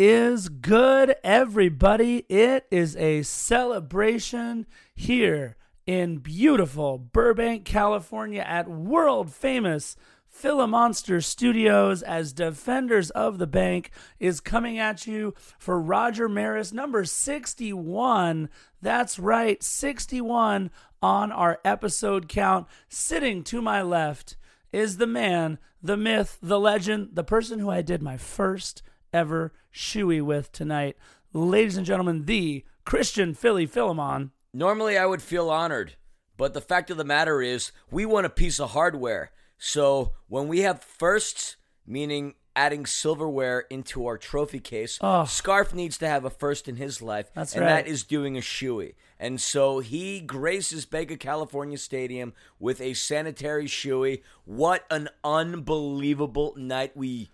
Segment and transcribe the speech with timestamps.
[0.00, 2.18] Is good, everybody?
[2.28, 5.56] It is a celebration here
[5.88, 9.96] in beautiful Burbank, California at world famous
[10.32, 17.04] Philomonster Studios as Defenders of the Bank is coming at you for Roger Maris number
[17.04, 18.48] 61.
[18.80, 20.70] That's right, 61
[21.02, 22.68] on our episode count.
[22.88, 24.36] Sitting to my left
[24.72, 29.52] is the man, the myth, the legend, the person who I did my first ever
[29.72, 30.96] shoey with tonight.
[31.32, 34.32] Ladies and gentlemen, the Christian Philly Philemon.
[34.52, 35.96] Normally, I would feel honored,
[36.36, 39.30] but the fact of the matter is, we want a piece of hardware.
[39.58, 45.24] So when we have firsts, meaning adding silverware into our trophy case, Oh.
[45.26, 47.84] Scarf needs to have a first in his life, That's and right.
[47.84, 48.94] that is doing a shoey.
[49.20, 54.22] And so he graces Bank of California Stadium with a sanitary shoey.
[54.44, 56.96] What an unbelievable night!
[56.96, 57.30] We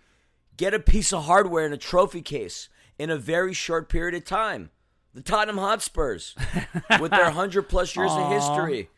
[0.57, 4.25] get a piece of hardware in a trophy case in a very short period of
[4.25, 4.69] time.
[5.13, 6.35] The Tottenham Hotspurs,
[6.99, 8.89] with their 100 plus years of history,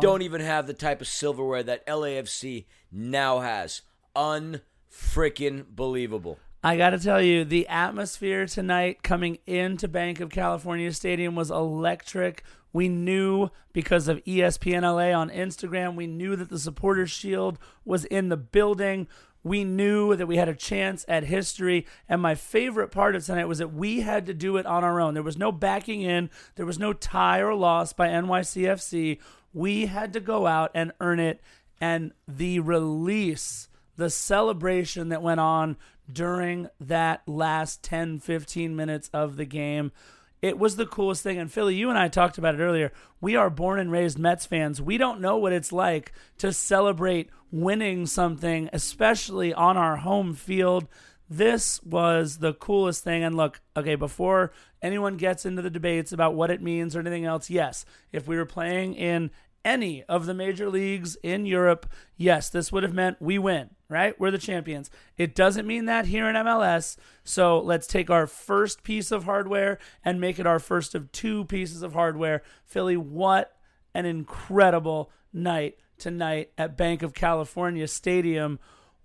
[0.00, 3.82] don't even have the type of silverware that LAFC now has.
[4.16, 6.38] Unfreaking believable.
[6.62, 11.50] I got to tell you, the atmosphere tonight coming into Bank of California Stadium was
[11.50, 12.44] electric.
[12.70, 18.04] We knew because of ESPN LA on Instagram, we knew that the Supporters Shield was
[18.04, 19.08] in the building.
[19.42, 21.86] We knew that we had a chance at history.
[22.10, 25.00] And my favorite part of tonight was that we had to do it on our
[25.00, 25.14] own.
[25.14, 29.18] There was no backing in, there was no tie or loss by NYCFC.
[29.54, 31.40] We had to go out and earn it.
[31.80, 33.69] And the release
[34.00, 35.76] the celebration that went on
[36.10, 39.92] during that last 10 15 minutes of the game.
[40.40, 41.36] It was the coolest thing.
[41.36, 42.92] And philly you and i talked about it earlier.
[43.20, 44.80] We are born and raised mets fans.
[44.80, 50.88] We don't know what it's like to celebrate winning something especially on our home field.
[51.28, 53.22] This was the coolest thing.
[53.22, 57.26] And look okay before anyone gets into the debates about what it means or anything
[57.26, 59.30] else yes if we were playing in
[59.64, 64.18] any of the major leagues in Europe, yes, this would have meant we win, right?
[64.18, 64.90] We're the champions.
[65.16, 66.96] It doesn't mean that here in MLS.
[67.24, 71.44] So let's take our first piece of hardware and make it our first of two
[71.44, 72.42] pieces of hardware.
[72.64, 73.56] Philly, what
[73.94, 78.58] an incredible night tonight at Bank of California Stadium.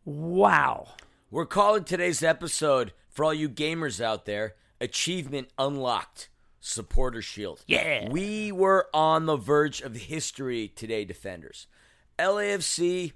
[0.06, 0.88] Wow.
[1.30, 6.30] We're calling today's episode, for all you gamers out there, Achievement Unlocked
[6.66, 7.64] Supporter Shield.
[7.68, 8.10] Yeah.
[8.10, 11.68] We were on the verge of history today, defenders.
[12.18, 13.14] LAFC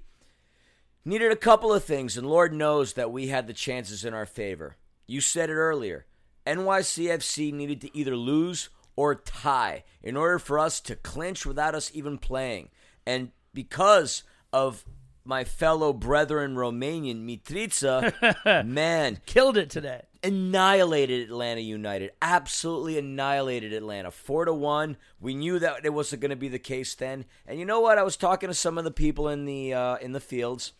[1.04, 4.24] needed a couple of things, and Lord knows that we had the chances in our
[4.24, 4.76] favor.
[5.08, 6.06] You said it earlier.
[6.46, 11.90] NYCFC needed to either lose or tie in order for us to clinch without us
[11.92, 12.68] even playing.
[13.04, 14.22] And because
[14.52, 14.84] of
[15.24, 20.02] my fellow brethren Romanian Mitrita, man, Killed it today.
[20.22, 22.10] annihilated Atlanta United.
[22.22, 24.10] Absolutely annihilated Atlanta.
[24.10, 24.96] Four to one.
[25.20, 27.24] We knew that it wasn't going to be the case then.
[27.46, 27.98] And you know what?
[27.98, 30.72] I was talking to some of the people in the uh, in the fields,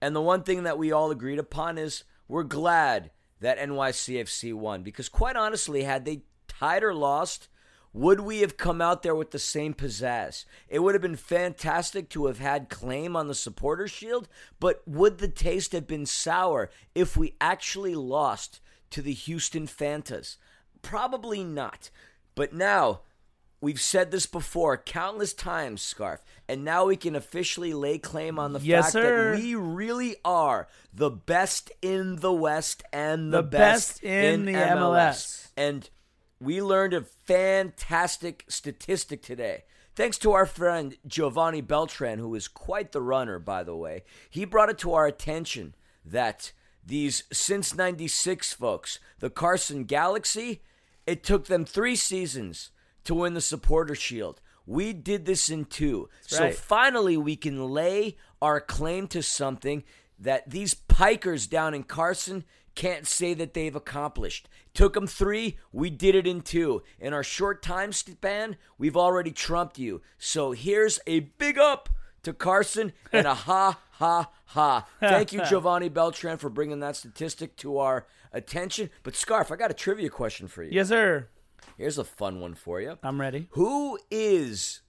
[0.00, 3.10] and the one thing that we all agreed upon is we're glad
[3.40, 7.48] that NYCFC won because, quite honestly, had they tied or lost.
[7.92, 10.44] Would we have come out there with the same pizzazz?
[10.68, 14.28] It would have been fantastic to have had claim on the supporter shield,
[14.60, 18.60] but would the taste have been sour if we actually lost
[18.90, 20.36] to the Houston Fantas?
[20.82, 21.90] Probably not.
[22.34, 23.00] But now,
[23.60, 28.52] we've said this before countless times, Scarf, and now we can officially lay claim on
[28.52, 29.32] the Yes, fact sir.
[29.32, 34.52] that we really are the best in the West and the, The best in the
[34.52, 35.48] MLS.
[35.56, 35.88] And
[36.40, 39.64] we learned a fantastic statistic today.
[39.94, 44.04] Thanks to our friend Giovanni Beltran, who is quite the runner, by the way.
[44.30, 45.74] He brought it to our attention
[46.04, 46.52] that
[46.84, 50.62] these since 96 folks, the Carson Galaxy,
[51.06, 52.70] it took them three seasons
[53.04, 54.40] to win the supporter shield.
[54.66, 56.08] We did this in two.
[56.26, 59.82] so finally, we can lay our claim to something
[60.18, 62.44] that these pikers down in Carson
[62.78, 64.48] can't say that they've accomplished.
[64.72, 66.84] Took them three, we did it in two.
[67.00, 70.00] In our short time span, we've already trumped you.
[70.16, 71.88] So here's a big up
[72.22, 74.86] to Carson and a ha ha ha.
[75.00, 78.90] Thank you, Giovanni Beltran, for bringing that statistic to our attention.
[79.02, 80.70] But Scarf, I got a trivia question for you.
[80.70, 81.26] Yes, sir.
[81.76, 82.96] Here's a fun one for you.
[83.02, 83.48] I'm ready.
[83.50, 84.82] Who is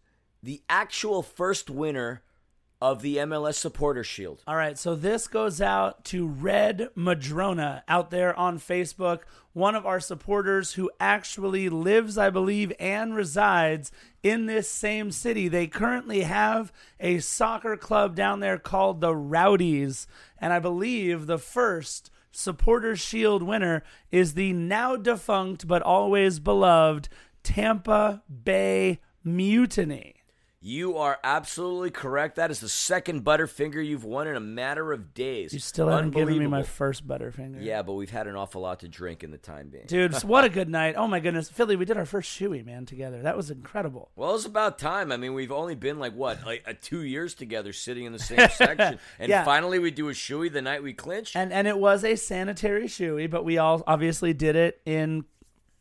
[0.44, 2.22] the actual first winner
[2.82, 4.42] of the MLS Supporter Shield?
[4.48, 9.22] All right, so this goes out to Red Madrona out there on Facebook,
[9.54, 13.92] one of our supporters who actually lives, I believe, and resides
[14.24, 15.48] in this same city.
[15.48, 21.38] They currently have a soccer club down there called the Rowdies, and I believe the
[21.38, 27.10] first Supporter Shield winner is the now defunct but always beloved
[27.44, 30.19] Tampa Bay Mutiny.
[30.62, 32.36] You are absolutely correct.
[32.36, 35.54] That is the second Butterfinger you've won in a matter of days.
[35.54, 37.64] You still haven't given me my first Butterfinger.
[37.64, 39.86] Yeah, but we've had an awful lot to drink in the time being.
[39.88, 40.96] Dude, what a good night.
[40.98, 41.50] Oh my goodness.
[41.50, 43.22] Philly, we did our first shoey, man, together.
[43.22, 44.12] That was incredible.
[44.18, 45.14] Well, it's about time.
[45.14, 48.20] I mean, we've only been like what, like uh, two years together, sitting in the
[48.20, 49.46] same section, and Yeah.
[49.46, 51.38] finally we do a shoey the night we clinch.
[51.38, 55.24] And and it was a sanitary shoey, but we all obviously did it in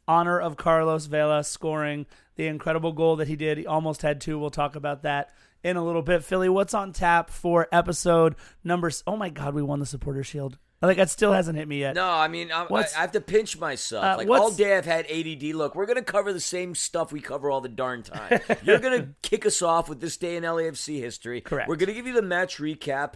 [0.06, 2.06] honor of Carlos Vela scoring
[2.38, 3.58] the incredible goal that he did.
[3.58, 4.38] He almost had two.
[4.38, 5.31] We'll talk about that
[5.62, 6.25] in a little bit.
[6.25, 8.90] Philly, what's on tap for episode number?
[9.06, 10.56] Oh my God, we won the Supporter Shield.
[10.81, 11.96] Like that still hasn't hit me yet.
[11.96, 14.05] no, I mean, I, I, I have to pinch myself.
[14.05, 15.43] Uh, like all day, I've had ADD.
[15.55, 18.38] Look, we're gonna cover the same stuff we cover all the darn time.
[18.62, 21.41] You're gonna kick us off with this day in LAFC history.
[21.41, 21.69] Correct.
[21.69, 23.14] We're gonna give you the match recap.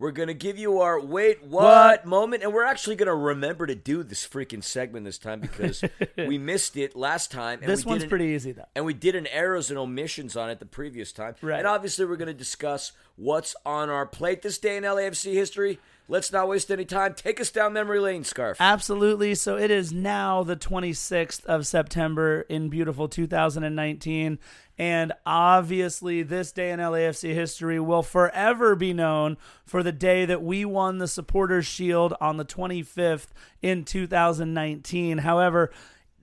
[0.00, 2.06] We're gonna give you our wait what, What?
[2.06, 5.84] moment, and we're actually gonna remember to do this freaking segment this time because
[6.16, 7.58] we missed it last time.
[7.60, 8.64] And this we one's did an- pretty easy though.
[8.74, 11.34] and we did an errors and omissions on it the previous time.
[11.42, 11.58] Right.
[11.58, 15.78] And obviously, we're going to discuss what's on our plate this day in LAFC history.
[16.10, 17.14] Let's not waste any time.
[17.14, 18.56] Take us down memory lane, Scarf.
[18.58, 19.36] Absolutely.
[19.36, 24.40] So it is now the 26th of September in beautiful 2019.
[24.76, 30.42] And obviously, this day in LAFC history will forever be known for the day that
[30.42, 33.28] we won the Supporters Shield on the 25th
[33.62, 35.18] in 2019.
[35.18, 35.70] However,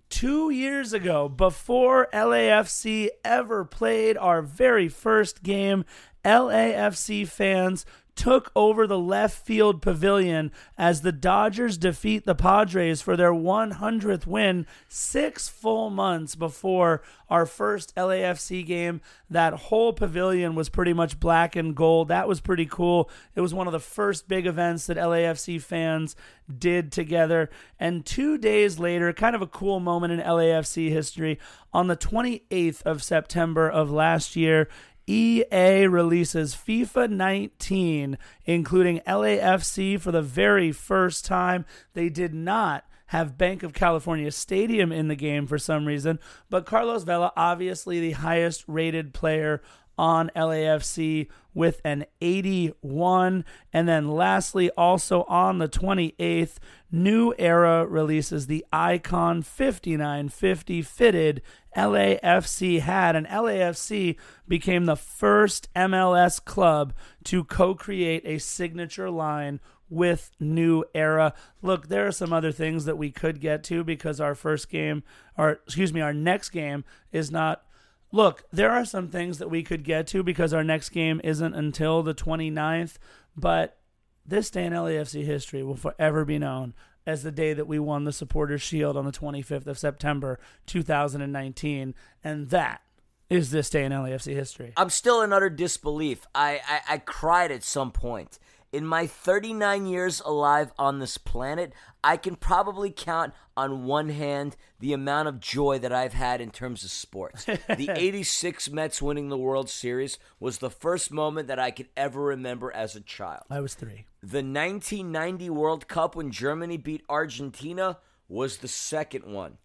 [0.10, 5.86] two years ago, before LAFC ever played our very first game,
[6.26, 7.86] LAFC fans
[8.18, 14.26] took over the left field pavilion as the Dodgers defeat the Padres for their 100th
[14.26, 19.00] win six full months before our first LAFC game.
[19.30, 22.08] That whole pavilion was pretty much black and gold.
[22.08, 23.10] That was pretty cool.
[23.36, 26.16] It was one of the first big events that LAFC fans
[26.58, 27.50] did together.
[27.80, 31.40] And two days later, kind of a cool moment in LAFC history,
[31.72, 34.68] on the 28th of September of last year,
[35.08, 41.66] EA releases FIFA 19, including LAFC for the very first time.
[41.94, 46.20] They did not have Bank of California Stadium in the game for some reason,
[46.50, 49.62] but Carlos Vela, obviously the highest rated player
[49.98, 53.44] on LAFC with an 81.
[53.74, 56.58] And then lastly, also on the 28th,
[56.92, 61.42] New Era releases the Icon 5950 fitted
[61.76, 63.16] LAFC hat.
[63.16, 64.18] And LAFC
[64.48, 66.94] became the first MLS club
[67.26, 69.60] to co create a signature line
[69.90, 71.34] with New Era.
[71.62, 75.04] Look, there are some other things that we could get to because our first game,
[75.38, 77.64] or excuse me, our next game is not
[78.12, 81.54] Look, there are some things that we could get to because our next game isn't
[81.54, 82.98] until the 29th,
[83.36, 83.78] but
[84.26, 86.74] this day in LAFC history will forever be known
[87.06, 91.96] as the day that we won the Supporters Shield on the 25th of September 2019,
[92.24, 92.82] and that
[93.30, 94.74] is this day in LAFC history.
[94.78, 96.26] I'm still in utter disbelief.
[96.36, 98.40] I, I, I cried at some point.
[98.74, 101.72] In my 39 years alive on this planet,
[102.04, 106.52] I can probably count on one hand the amount of joy that I've had in
[106.52, 107.46] terms of sports.
[107.46, 112.22] the 86 Mets winning the World Series was the first moment that I could ever
[112.22, 113.44] remember as a child.
[113.50, 114.06] I was three.
[114.22, 119.60] The 1990 World Cup when Germany beat Argentina was the second one.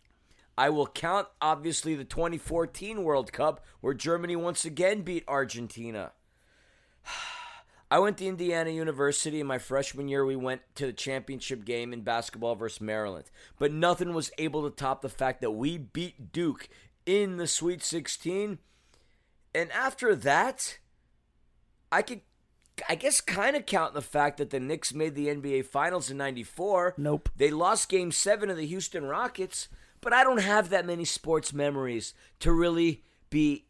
[0.57, 6.13] I will count, obviously, the 2014 World Cup where Germany once again beat Argentina.
[7.93, 10.25] I went to Indiana University in my freshman year.
[10.25, 13.27] We went to the championship game in basketball versus Maryland.
[13.59, 16.71] But nothing was able to top the fact that we beat Duke
[17.05, 18.61] in the Sweet 16.
[19.55, 20.79] And after that,
[21.93, 22.23] I could,
[22.89, 26.17] I guess, kind of count the fact that the Knicks made the NBA Finals in
[26.17, 26.95] '94.
[26.97, 27.29] Nope.
[27.37, 29.69] They lost Game Seven of the Houston Rockets,
[30.01, 33.67] but I don't have that many sports memories to really be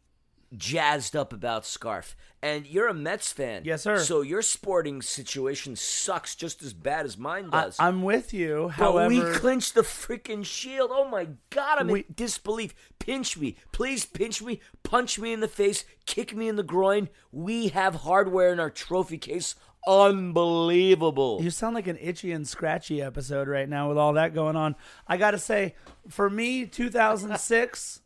[0.55, 2.15] jazzed up about Scarf.
[2.41, 3.99] And you're a Mets fan, Yes, sir.
[3.99, 7.77] So your sporting situation sucks just as bad as mine I, does.
[7.79, 8.65] I'm with you.
[8.77, 10.89] but However, we clinched the freaking shield.
[10.93, 12.73] Oh my god, I'm We- in disbelief.
[12.99, 13.55] Pinch me.
[13.71, 14.59] Please pinch me.
[14.83, 15.85] Punch me in the face.
[16.05, 17.07] Kick me in the groin.
[17.31, 19.55] We have hardware in our trophy case.
[19.87, 21.39] Unbelievable.
[21.41, 24.75] You sound like an itchy and scratchy episode right now with all that going on.
[25.07, 25.75] I got to say,
[26.09, 28.01] for me, 2006,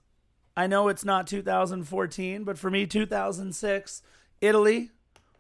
[0.58, 4.02] I know it's not 2014, but for me, 2006,
[4.42, 4.90] Italy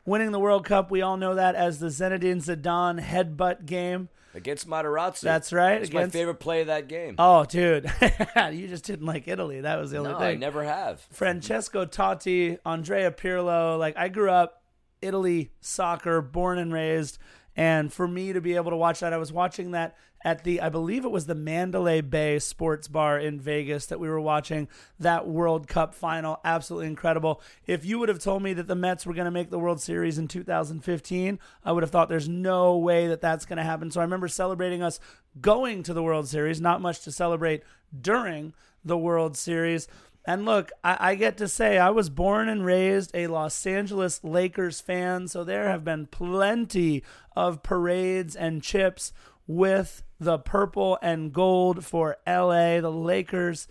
[0.05, 0.91] winning the World Cup.
[0.91, 4.09] We all know that as the Zinedine Zidane headbutt game.
[4.35, 5.21] Against Materazzi.
[5.21, 7.15] That's right, It's my favorite play of that game.
[7.17, 7.91] Oh, dude.
[8.51, 9.61] you just didn't like Italy.
[9.61, 10.27] That was the only no, thing.
[10.27, 11.01] I never have.
[11.11, 13.79] Francesco Totti, Andrea Pirlo.
[13.79, 14.61] Like I grew up
[15.01, 17.17] Italy soccer, born and raised,
[17.55, 19.97] And for me to be able to watch that, I was watching that
[20.27, 24.09] at the, I believe it was the Mandalay Bay Sports Bar in Vegas that we
[24.09, 24.67] were watching
[24.99, 26.41] that World Cup final.
[26.43, 27.41] Absolutely incredible.
[27.65, 29.79] If you would have told me that the Mets were going to make the World
[29.79, 33.89] Series in 2015, I would have thought there's no way that that's going to happen.
[33.89, 34.99] So I remember celebrating us
[35.39, 37.63] going to the World Series, not much to celebrate
[37.97, 38.53] during
[38.83, 39.87] the World Series.
[40.25, 44.21] And look, I, I, get to say I was born and raised a Los Angeles
[44.25, 47.01] Lakers fan, so there have been plenty
[47.33, 49.13] of parades and chips
[49.47, 53.67] with the purple and gold for LA, the Lakers,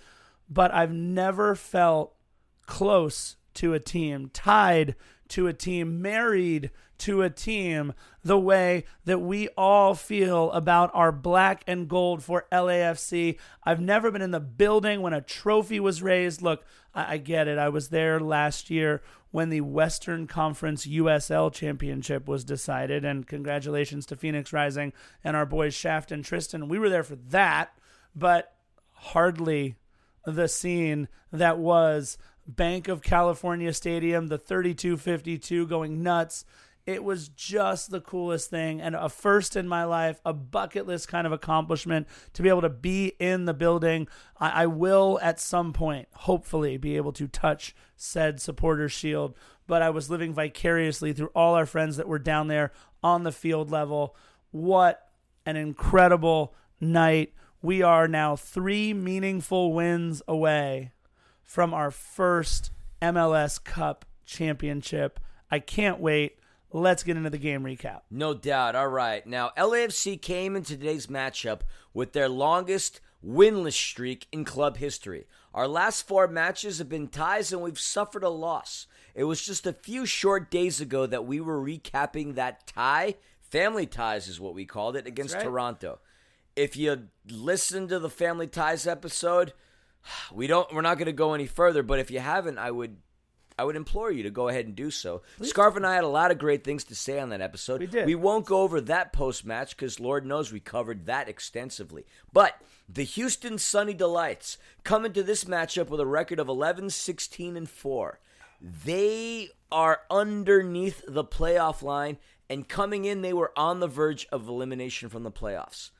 [0.49, 2.15] but I've never felt
[2.67, 4.97] close to a team, tied
[5.29, 7.93] to a team, married to a team
[8.27, 13.39] the way that we all feel about our black and gold for LAFC.
[13.63, 16.43] I've never been in the building when a trophy was raised.
[16.43, 17.57] Look, I, I get it.
[17.57, 24.07] I was there last year when the Western Conference USL Championship was decided, and congratulations
[24.07, 24.93] to Phoenix Rising
[25.23, 26.69] and our boys Shaft and Tristan.
[26.69, 27.79] We were there for that,
[28.15, 28.55] but
[28.93, 29.77] hardly
[30.25, 32.19] the scene that was
[32.49, 36.45] Bank of California Stadium, the 3252 going nuts
[36.87, 41.09] it was just the coolest thing and a first in my life, a bucket list
[41.09, 44.07] kind of accomplishment to be able to be in the building.
[44.39, 49.35] I, I will at some point, hopefully, be able to touch said supporter shield.
[49.67, 52.71] But I was living vicariously through all our friends that were down there
[53.03, 54.15] on the field level.
[54.53, 55.09] What
[55.45, 57.33] an incredible night.
[57.63, 60.93] We are now three meaningful wins away
[61.43, 62.71] from our first
[63.03, 65.19] MLS Cup championship.
[65.51, 66.39] I can't wait
[66.73, 68.03] let's get into the game recap.
[68.11, 68.77] No doubt.
[68.77, 69.27] All right.
[69.27, 71.61] Now, LAFC came in today's matchup
[71.95, 75.27] with their longest winless streak in club history.
[75.55, 78.87] Our last four matches have been ties and we've suffered a loss.
[79.15, 83.15] It was just a few short days ago that we were recapping that tie.
[83.41, 85.45] Family ties is what we called it against right.
[85.45, 85.99] Toronto.
[86.55, 89.55] If you listen to the Family Ties episode,
[90.33, 92.99] we don't we're not going to go any further, but if you haven't, I would
[93.59, 95.23] I would implore you to go ahead and do so.
[95.39, 95.51] Please.
[95.51, 97.81] Scarf and I had a lot of great things to say on that episode.
[97.81, 98.07] We did.
[98.07, 102.05] We won't go over that post match because Lord knows we covered that extensively.
[102.33, 107.57] But the Houston Sunny Delights come into this matchup with a record of 11, 16,
[107.57, 108.21] and 4.
[108.61, 114.49] They are underneath the playoff line, and coming in, they were on the verge of
[114.49, 115.91] elimination from the playoffs.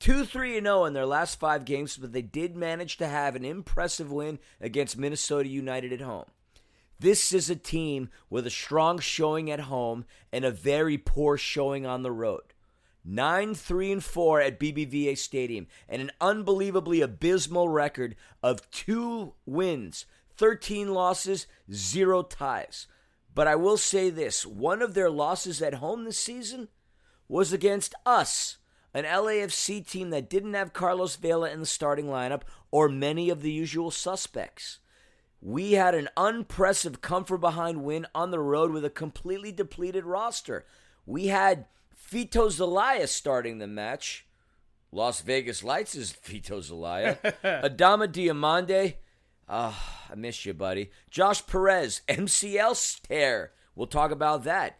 [0.00, 3.44] 2 3 0 in their last five games, but they did manage to have an
[3.44, 6.26] impressive win against Minnesota United at home.
[6.98, 11.84] This is a team with a strong showing at home and a very poor showing
[11.86, 12.54] on the road.
[13.04, 20.06] 9 3 and 4 at BBVA Stadium and an unbelievably abysmal record of 2 wins,
[20.36, 22.86] 13 losses, 0 ties.
[23.34, 26.68] But I will say this, one of their losses at home this season
[27.28, 28.58] was against us,
[28.94, 33.42] an LAFC team that didn't have Carlos Vela in the starting lineup or many of
[33.42, 34.78] the usual suspects.
[35.46, 40.64] We had an unprecedented comfort behind win on the road with a completely depleted roster.
[41.04, 44.26] We had Fito Zelaya starting the match.
[44.90, 47.18] Las Vegas Lights is Fito Zelaya.
[47.44, 48.94] Adama Diomande.
[49.46, 50.90] Ah, oh, I miss you, buddy.
[51.10, 53.52] Josh Perez, MCL stare.
[53.74, 54.78] We'll talk about that.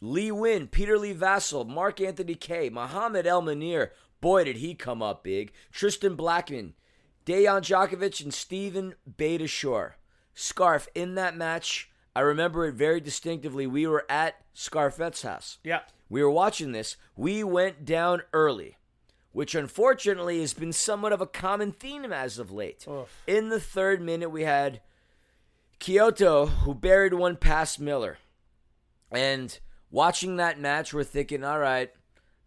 [0.00, 3.90] Lee Nguyen, Peter Lee Vassell, Mark Anthony Kaye, Mohamed El Munir.
[4.22, 5.52] Boy, did he come up big.
[5.70, 6.72] Tristan Blackman,
[7.26, 9.97] Dejan Jakovic, and Steven Beitashour.
[10.38, 11.90] Scarf in that match.
[12.14, 13.66] I remember it very distinctively.
[13.66, 15.58] We were at Scarfette's house.
[15.64, 15.80] Yeah.
[16.08, 16.96] We were watching this.
[17.16, 18.76] We went down early,
[19.32, 22.86] which unfortunately has been somewhat of a common theme as of late.
[22.88, 23.22] Oof.
[23.26, 24.80] In the third minute, we had
[25.80, 28.18] Quioto, who buried one past Miller.
[29.10, 29.58] And
[29.90, 31.90] watching that match, we're thinking, all right,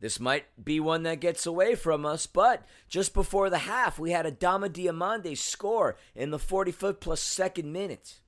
[0.02, 4.12] this might be one that gets away from us, but just before the half, we
[4.12, 8.20] had Adama Diomande score in the 45th plus second minute.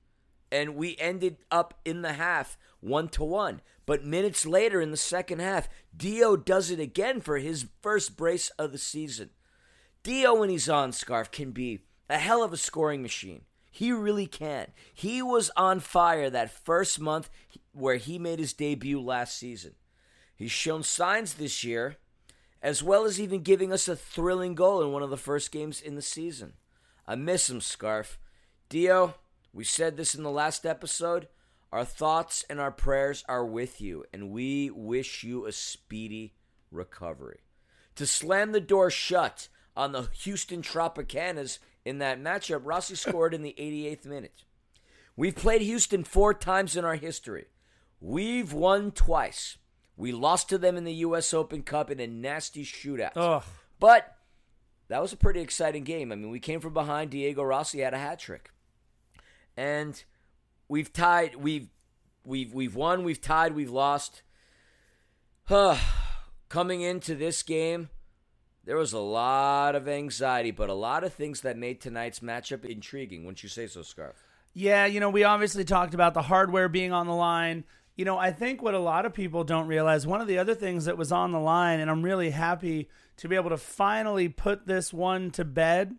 [0.52, 3.60] And we ended up in the half one to one.
[3.86, 8.50] But minutes later in the second half, Dio does it again for his first brace
[8.50, 9.30] of the season.
[10.04, 13.42] Dio, when he's on Scarf, can be a hell of a scoring machine.
[13.68, 14.68] He really can.
[14.92, 17.28] He was on fire that first month
[17.72, 19.74] where he made his debut last season.
[20.44, 21.96] He's shown signs this year,
[22.60, 25.80] as well as even giving us a thrilling goal in one of the first games
[25.80, 26.52] in the season.
[27.06, 28.18] I miss him, Scarf.
[28.68, 29.14] Dio,
[29.54, 31.28] we said this in the last episode.
[31.72, 36.34] Our thoughts and our prayers are with you, and we wish you a speedy
[36.70, 37.40] recovery.
[37.96, 43.40] To slam the door shut on the Houston Tropicanas in that matchup, Rossi scored in
[43.40, 44.44] the 88th minute.
[45.16, 47.46] We've played Houston four times in our history.
[47.98, 49.56] We've won twice.
[49.96, 51.32] We lost to them in the U.S.
[51.32, 53.12] Open Cup in a nasty shootout.
[53.16, 53.44] Ugh.
[53.78, 54.16] But
[54.88, 56.10] that was a pretty exciting game.
[56.12, 57.10] I mean, we came from behind.
[57.10, 58.50] Diego Rossi had a hat trick,
[59.56, 60.02] and
[60.68, 61.36] we've tied.
[61.36, 61.68] We've
[62.24, 63.04] we've we've won.
[63.04, 63.54] We've tied.
[63.54, 64.22] We've lost.
[66.48, 67.88] Coming into this game,
[68.64, 72.64] there was a lot of anxiety, but a lot of things that made tonight's matchup
[72.64, 73.24] intriguing.
[73.24, 74.16] Wouldn't you say so, Scarf?
[74.54, 77.64] Yeah, you know, we obviously talked about the hardware being on the line.
[77.96, 80.54] You know, I think what a lot of people don't realize, one of the other
[80.54, 84.28] things that was on the line, and I'm really happy to be able to finally
[84.28, 85.94] put this one to bed,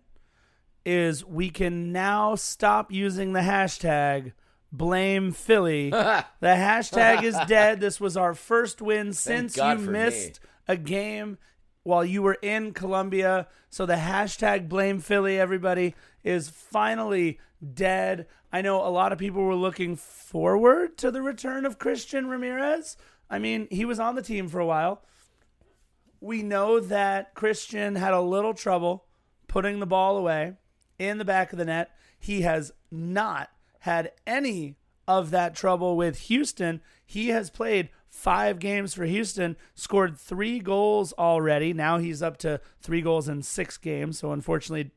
[0.86, 4.34] is we can now stop using the hashtag
[4.72, 5.90] blame Philly.
[5.90, 7.80] the hashtag is dead.
[7.80, 10.50] This was our first win since God you missed me.
[10.68, 11.38] a game
[11.86, 13.48] while you were in Colombia.
[13.70, 17.40] So the hashtag blame Philly, everybody, is finally
[17.74, 18.26] dead.
[18.52, 22.98] I know a lot of people were looking forward to the return of Christian Ramirez.
[23.30, 25.04] I mean, he was on the team for a while.
[26.20, 29.06] We know that Christian had a little trouble
[29.48, 30.54] putting the ball away
[30.98, 31.92] in the back of the net.
[32.18, 33.52] He has not
[33.82, 34.78] had any
[35.08, 36.82] of that trouble with Houston.
[37.06, 41.74] He has played five games for Houston, scored three goals already.
[41.74, 44.18] Now he's up to three goals in six games.
[44.18, 44.92] So unfortunately,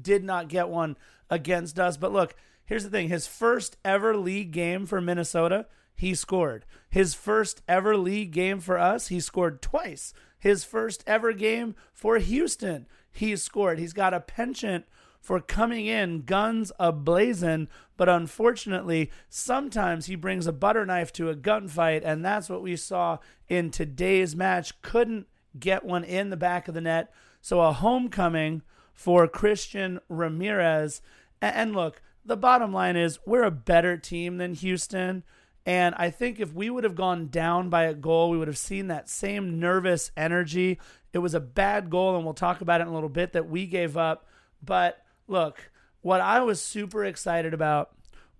[0.00, 0.96] did not get one
[1.28, 1.96] against us.
[1.96, 6.64] But look, here's the thing his first ever league game for Minnesota, he scored.
[6.88, 10.14] His first ever league game for us, he scored twice.
[10.38, 13.78] His first ever game for Houston, he scored.
[13.78, 14.84] He's got a penchant
[15.24, 17.66] for coming in guns ablazing,
[17.96, 22.76] but unfortunately, sometimes he brings a butter knife to a gunfight, and that's what we
[22.76, 23.16] saw
[23.48, 24.82] in today's match.
[24.82, 25.26] Couldn't
[25.58, 27.10] get one in the back of the net.
[27.40, 28.60] So a homecoming
[28.92, 31.00] for Christian Ramirez.
[31.40, 35.24] And look, the bottom line is we're a better team than Houston.
[35.64, 38.58] And I think if we would have gone down by a goal, we would have
[38.58, 40.78] seen that same nervous energy.
[41.14, 43.48] It was a bad goal, and we'll talk about it in a little bit that
[43.48, 44.26] we gave up.
[44.62, 47.90] But look, what I was super excited about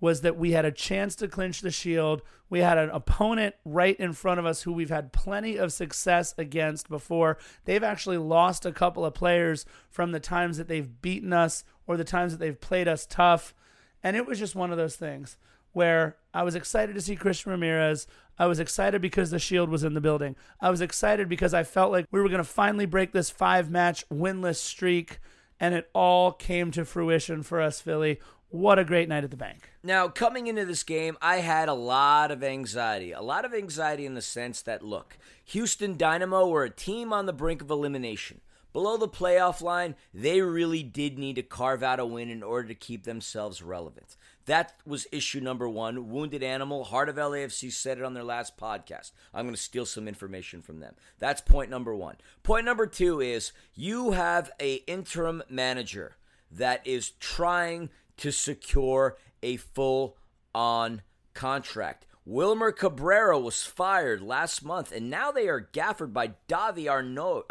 [0.00, 2.20] was that we had a chance to clinch the shield.
[2.50, 6.34] We had an opponent right in front of us who we've had plenty of success
[6.36, 7.38] against before.
[7.64, 11.96] They've actually lost a couple of players from the times that they've beaten us or
[11.96, 13.54] the times that they've played us tough.
[14.02, 15.38] And it was just one of those things
[15.72, 18.06] where I was excited to see Christian Ramirez.
[18.38, 20.36] I was excited because the Shield was in the building.
[20.60, 23.70] I was excited because I felt like we were going to finally break this five
[23.70, 25.18] match winless streak.
[25.60, 28.20] And it all came to fruition for us, Philly.
[28.48, 29.70] What a great night at the bank.
[29.82, 33.10] Now, coming into this game, I had a lot of anxiety.
[33.12, 37.26] A lot of anxiety in the sense that, look, Houston Dynamo were a team on
[37.26, 38.40] the brink of elimination.
[38.72, 42.68] Below the playoff line, they really did need to carve out a win in order
[42.68, 44.16] to keep themselves relevant.
[44.46, 46.10] That was issue number one.
[46.10, 49.12] Wounded Animal, Heart of LAFC said it on their last podcast.
[49.32, 50.94] I'm going to steal some information from them.
[51.18, 52.16] That's point number one.
[52.42, 56.16] Point number two is you have a interim manager
[56.50, 60.16] that is trying to secure a full
[60.54, 61.02] on
[61.32, 62.06] contract.
[62.26, 67.44] Wilmer Cabrera was fired last month, and now they are gaffered by Davy Arnaud.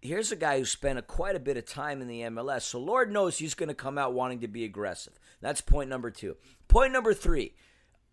[0.00, 2.80] Here's a guy who spent a, quite a bit of time in the MLS, so
[2.80, 5.18] Lord knows he's going to come out wanting to be aggressive.
[5.44, 6.38] That's point number two.
[6.68, 7.52] Point number three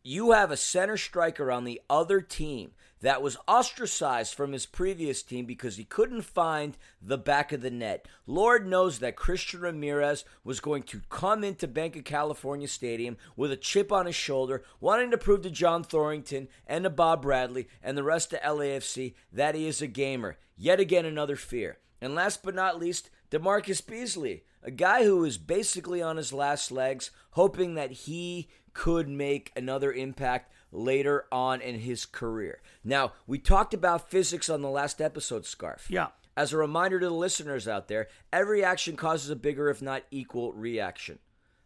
[0.03, 5.23] you have a center striker on the other team that was ostracized from his previous
[5.23, 8.05] team because he couldn't find the back of the net.
[8.27, 13.51] Lord knows that Christian Ramirez was going to come into Bank of California Stadium with
[13.51, 17.69] a chip on his shoulder, wanting to prove to John Thorrington and to Bob Bradley
[17.81, 20.37] and the rest of LAFC that he is a gamer.
[20.57, 21.77] Yet again, another fear.
[22.01, 26.71] And last but not least, DeMarcus Beasley, a guy who is basically on his last
[26.71, 32.61] legs, hoping that he could make another impact later on in his career.
[32.83, 35.87] Now, we talked about physics on the last episode, Scarf.
[35.89, 36.07] Yeah.
[36.37, 40.03] As a reminder to the listeners out there, every action causes a bigger, if not
[40.11, 41.19] equal, reaction.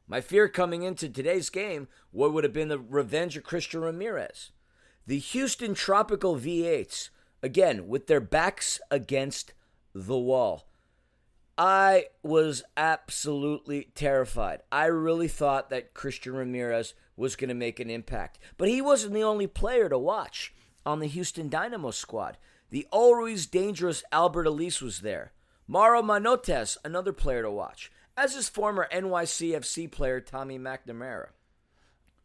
[0.08, 4.52] My fear coming into today's game, what would have been the revenge of Christian Ramirez.
[5.08, 7.10] The Houston Tropical V8s,
[7.44, 9.54] again, with their backs against
[9.94, 10.68] the wall.
[11.58, 14.62] I was absolutely terrified.
[14.72, 18.40] I really thought that Christian Ramirez was going to make an impact.
[18.58, 20.54] But he wasn't the only player to watch
[20.86, 22.38] on the Houston Dynamo squad.
[22.72, 25.32] The always dangerous Alberth Elis was there.
[25.68, 31.30] Mauro Manotas, another player to watch, as is former NYCFC player Tommy McNamara.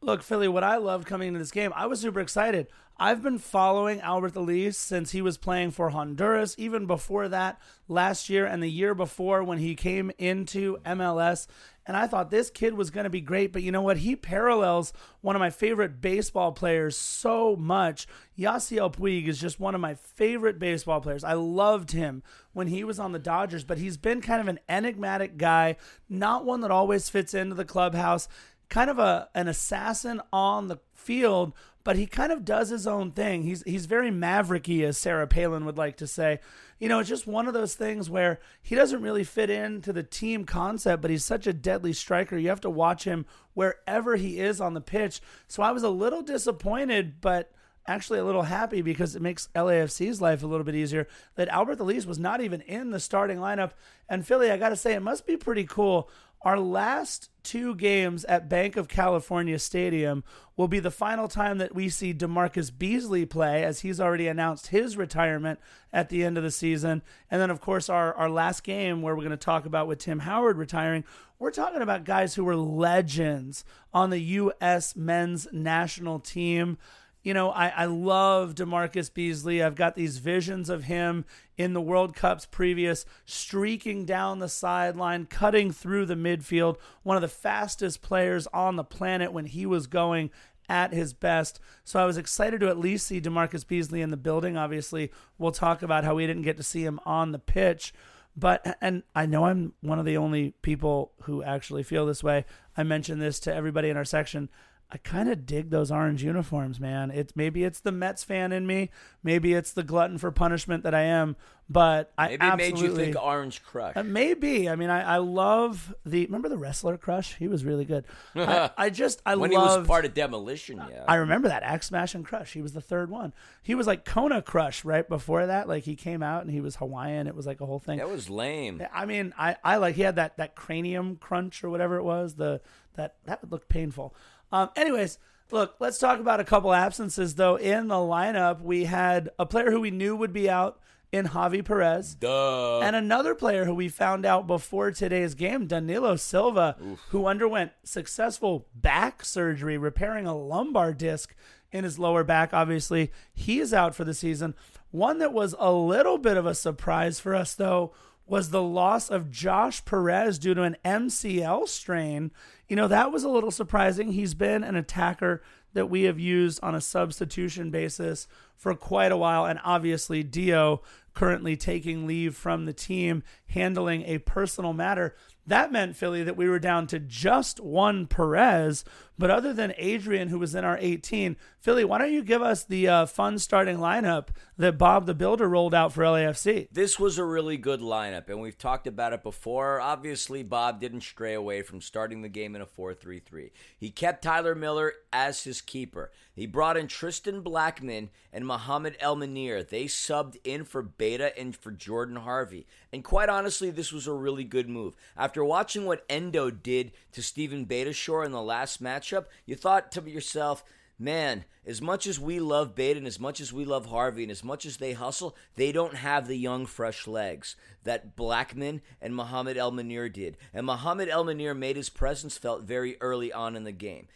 [0.02, 2.68] Look, Philly, what I loved coming into this game, I was super excited.
[2.98, 8.30] I've been following Alberth Elis since he was playing for Honduras, even before that, last
[8.30, 11.46] year and the year before when he came into MLS.
[11.86, 13.52] and I thought this kid was going to be great.
[13.52, 13.98] But you know what?
[13.98, 18.06] He parallels one of my favorite baseball players so much.
[18.38, 21.24] Yasiel Puig is just one of my favorite baseball players.
[21.24, 24.60] I loved him when he was on the Dodgers, but he's been kind of an
[24.68, 25.76] enigmatic guy,
[26.08, 28.28] not one that always fits into the clubhouse
[28.70, 31.52] kind of a an assassin on the field,
[31.84, 33.42] but he kind of does his own thing.
[33.42, 36.40] He's he's very mavericky, as Sarah Palin would like to say.
[36.78, 40.02] You know, it's just one of those things where he doesn't really fit into the
[40.02, 42.38] team concept, but he's such a deadly striker.
[42.38, 45.20] You have to watch him wherever he is on the pitch.
[45.46, 47.52] So I was a little disappointed, but
[47.86, 51.80] actually a little happy because it makes LAFC's life a little bit easier that Alberth
[51.80, 53.72] Elis was not even in the starting lineup.
[54.08, 56.08] And Philly, I got to say, it must be pretty cool
[56.42, 60.24] our last two games at Bank of California Stadium
[60.56, 64.68] will be the final time that we see DeMarcus Beasley play, as he's already announced
[64.68, 65.58] his retirement
[65.92, 67.02] at the end of the season.
[67.30, 69.98] And then, of course, our, our last game, where we're going to talk about with
[69.98, 71.04] Tim Howard retiring,
[71.38, 74.94] we're talking about guys who were legends on the U.S.
[74.94, 76.76] men's national team
[77.22, 79.62] you know, I, I love Demarcus Beasley.
[79.62, 81.24] I've got these visions of him
[81.58, 87.22] in the World Cups previous, streaking down the sideline, cutting through the midfield, one of
[87.22, 90.30] the fastest players on the planet when he was going
[90.68, 91.60] at his best.
[91.84, 94.56] So I was excited to at least see Demarcus Beasley in the building.
[94.56, 97.92] Obviously, we'll talk about how we didn't get to see him on the pitch.
[98.36, 102.44] But, and I know I'm one of the only people who actually feel this way.
[102.76, 104.48] I mentioned this to everybody in our section.
[104.92, 107.10] I kind of dig those orange uniforms, man.
[107.10, 108.90] It's maybe it's the Mets fan in me,
[109.22, 111.36] maybe it's the glutton for punishment that I am,
[111.68, 113.96] but I maybe absolutely, made you think Orange Crush.
[113.96, 114.68] Uh, maybe.
[114.68, 117.36] I mean, I, I love the remember the wrestler Crush.
[117.36, 118.04] He was really good.
[118.34, 120.82] I, I just I when loved, he was part of Demolition.
[120.90, 122.52] Yeah, I remember that Ax Smash and Crush.
[122.52, 123.32] He was the third one.
[123.62, 125.68] He was like Kona Crush right before that.
[125.68, 127.28] Like he came out and he was Hawaiian.
[127.28, 127.98] It was like a whole thing.
[127.98, 128.84] That was lame.
[128.92, 132.34] I mean, I I like he had that that cranium crunch or whatever it was.
[132.34, 132.60] The
[132.96, 134.14] that that would look painful.
[134.52, 134.70] Um.
[134.76, 135.18] Anyways.
[135.52, 137.56] Look, let's talk about a couple absences though.
[137.56, 140.78] In the lineup, we had a player who we knew would be out
[141.12, 142.14] in Javi Perez.
[142.14, 142.80] Duh.
[142.80, 147.00] And another player who we found out before today's game, Danilo Silva, Oof.
[147.10, 151.34] who underwent successful back surgery, repairing a lumbar disc
[151.72, 152.54] in his lower back.
[152.54, 154.54] Obviously, he is out for the season.
[154.90, 157.92] One that was a little bit of a surprise for us, though,
[158.26, 162.30] was the loss of Josh Perez due to an MCL strain.
[162.70, 164.12] You know, that was a little surprising.
[164.12, 169.16] He's been an attacker that we have used on a substitution basis for quite a
[169.16, 169.44] while.
[169.44, 170.80] And obviously, Dio
[171.20, 175.14] currently taking leave from the team, handling a personal matter.
[175.46, 178.84] That meant, Philly, that we were down to just one Perez.
[179.18, 182.64] But other than Adrien, who was in our 18, Philly, why don't you give us
[182.64, 186.68] the uh, fun starting lineup that Bob the Builder rolled out for LAFC?
[186.72, 189.78] This was a really good lineup, and we've talked about it before.
[189.78, 193.52] Obviously, Bob didn't stray away from starting the game in a 4 3 3.
[193.76, 196.12] He kept Tyler Miller as his keeper.
[196.32, 199.68] He brought in Tristan Blackman and Mohamed Elmunir.
[199.68, 202.68] They subbed in for Beta and for Jordan Harvey.
[202.92, 204.94] And quite honestly, this was a really good move.
[205.16, 210.08] After watching what Endoh did to Steven Beitashour in the last matchup, you thought to
[210.08, 210.62] yourself,
[211.00, 214.44] man, as much as we love and as much as we love Harvey and as
[214.44, 219.56] much as they hustle, they don't have the young, fresh legs that Blackman and Mohamed
[219.56, 220.36] Elmunir did.
[220.54, 224.06] And Mohamed Elmunir made his presence felt very early on in the game.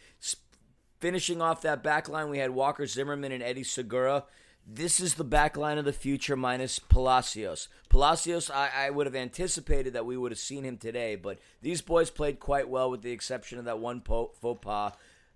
[1.01, 4.23] Finishing off that back line, we had Walker Zimmerman and Eddie Segura.
[4.67, 7.67] This is the back line of the future minus Palacios.
[7.87, 11.83] Palacios, I, I, would have anticipated that we would have seen him today, but these
[11.83, 14.93] boys played quite well with the exception of that one faux pas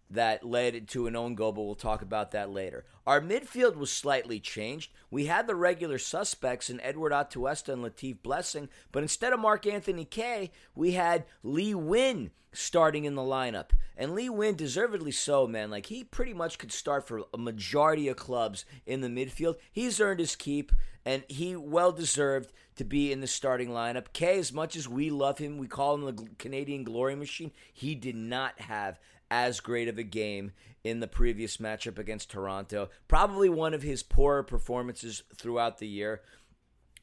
[0.09, 2.85] that led to an own goal, but we'll talk about that later.
[3.05, 4.91] Our midfield was slightly changed.
[5.11, 9.67] We had the regular suspects in Edward Atuesta and Latif Blessing, but instead of Mark
[9.67, 13.69] Anthony Kaye, we had Lee Nguyen starting in the lineup.
[13.95, 15.69] And Lee Nguyen, deservedly so, man.
[15.69, 19.57] Like, he pretty much could start for a majority of clubs in the midfield.
[19.71, 20.71] He's earned his keep,
[21.05, 24.13] and he well deserved to be in the starting lineup.
[24.13, 27.93] Kaye, as much as we love him, we call him the Canadian glory machine, he
[27.93, 28.99] did not have
[29.31, 30.51] as great of a game
[30.83, 32.89] in the previous matchup against Toronto.
[33.07, 36.21] Probably one of his poorer performances throughout the year.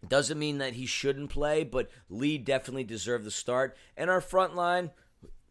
[0.07, 3.77] Doesn't mean that he shouldn't play, but Lee definitely deserved the start.
[3.97, 4.91] And our front line,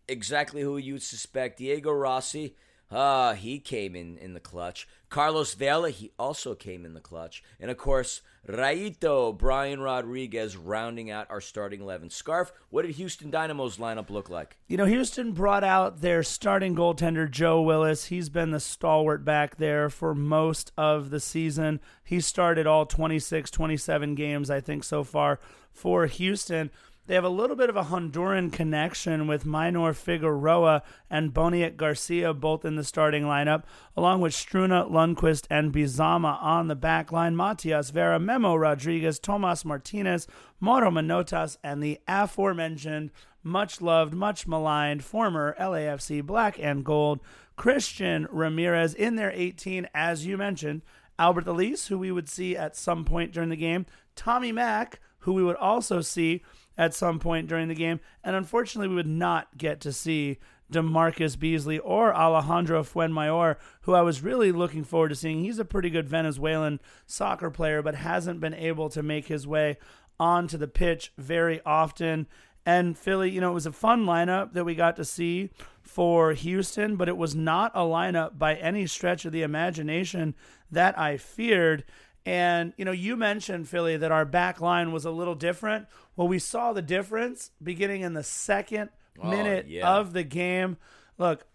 [0.08, 1.58] exactly who you'd suspect.
[1.58, 2.56] Diego Rossi,
[2.92, 4.88] ah, he came in in the clutch.
[5.10, 7.44] Carlos Vela, he also came in the clutch.
[7.60, 12.10] And of course, Rayito, Brian Rodriguez rounding out our starting 11.
[12.10, 14.58] Scarf, what did Houston Dynamo's lineup look like?
[14.68, 18.06] You know, Houston brought out their starting goaltender, Joe Willis.
[18.06, 21.80] He's been the stalwart back there for most of the season.
[22.04, 25.40] He started all 26, 27 games, I think, so far
[25.72, 26.72] for Houston.
[27.08, 32.34] They have a little bit of a Honduran connection with Maynor Figueroa and Boniek Garcia
[32.34, 33.62] both in the starting lineup,
[33.96, 37.36] along with Struna, Lundqvist, and Bizama on the back line.
[37.36, 40.26] Matias Vera, Memo Rodriguez, Tomas Martinez,
[40.60, 43.12] Mauro Manotas, and the aforementioned,
[43.44, 47.20] much loved, much maligned former LAFC black and gold
[47.56, 50.82] Christian Ramirez in their 18, as you mentioned.
[51.20, 55.34] Alberth Elis, who we would see at some point during the game, Tommy Mack, who
[55.34, 56.42] we would also see
[56.78, 60.38] at some point during the game, and unfortunately, we would not get to see
[60.72, 65.44] Demarcus Beasley or Alejandro Fuenmayor, who I was really looking forward to seeing.
[65.44, 69.78] He's a pretty good Venezuelan soccer player, but hasn't been able to make his way
[70.20, 72.28] onto the pitch very often.
[72.66, 75.52] And Philly, you know, it was a fun lineup that we got to see
[75.84, 80.34] for Houston, but it was not a lineup by any stretch of the imagination
[80.72, 81.84] that I feared.
[82.26, 85.86] And, you know, you mentioned, Philly, that our back line was a little different.
[86.16, 88.90] Well, we saw the difference beginning in the second
[89.22, 89.90] Oh, minute yeah.
[89.90, 90.76] of the game.
[91.18, 91.46] Look,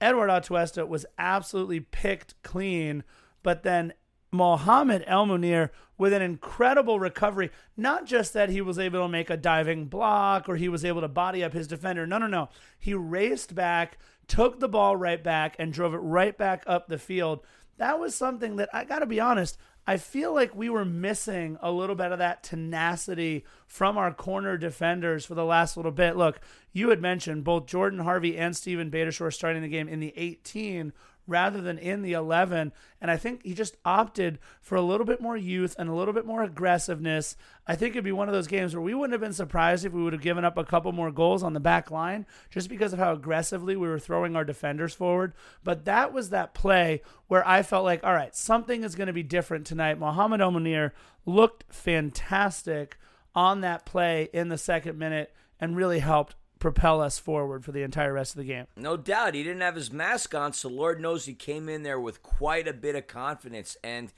[0.00, 3.02] Edward Atuesta was absolutely picked clean,
[3.42, 3.92] but then
[4.30, 7.50] Mohamed El Munir with an incredible recovery.
[7.76, 11.00] Not just that he was able to make a diving block or he was able
[11.00, 12.06] to body up his defender.
[12.06, 12.48] No, no, no.
[12.78, 16.98] He raced back, took the ball right back, and drove it right back up the
[16.98, 17.40] field.
[17.78, 19.58] That was something that I got to be honest.
[19.86, 24.56] I feel like we were missing a little bit of that tenacity from our corner
[24.56, 26.16] defenders for the last little bit.
[26.16, 26.40] Look,
[26.72, 30.92] you had mentioned both Jordan Harvey and Steven Beitashour starting the game in the 18
[31.30, 32.72] rather than in the 11.
[33.00, 36.12] And I think he just opted for a little bit more youth and a little
[36.12, 37.36] bit more aggressiveness.
[37.66, 39.92] I think it'd be one of those games where we wouldn't have been surprised if
[39.92, 42.92] we would have given up a couple more goals on the back line just because
[42.92, 45.32] of how aggressively we were throwing our defenders forward.
[45.64, 49.12] But that was that play where I felt like, all right, something is going to
[49.12, 49.98] be different tonight.
[49.98, 50.90] Mohamed El Munir
[51.24, 52.98] looked fantastic
[53.34, 57.82] on that play in the second minute and really helped propel us forward for the
[57.82, 58.66] entire rest of the game.
[58.76, 59.34] No doubt.
[59.34, 62.68] He didn't have his mask on, so Lord knows he came in there with quite
[62.68, 63.76] a bit of confidence.
[63.82, 64.12] And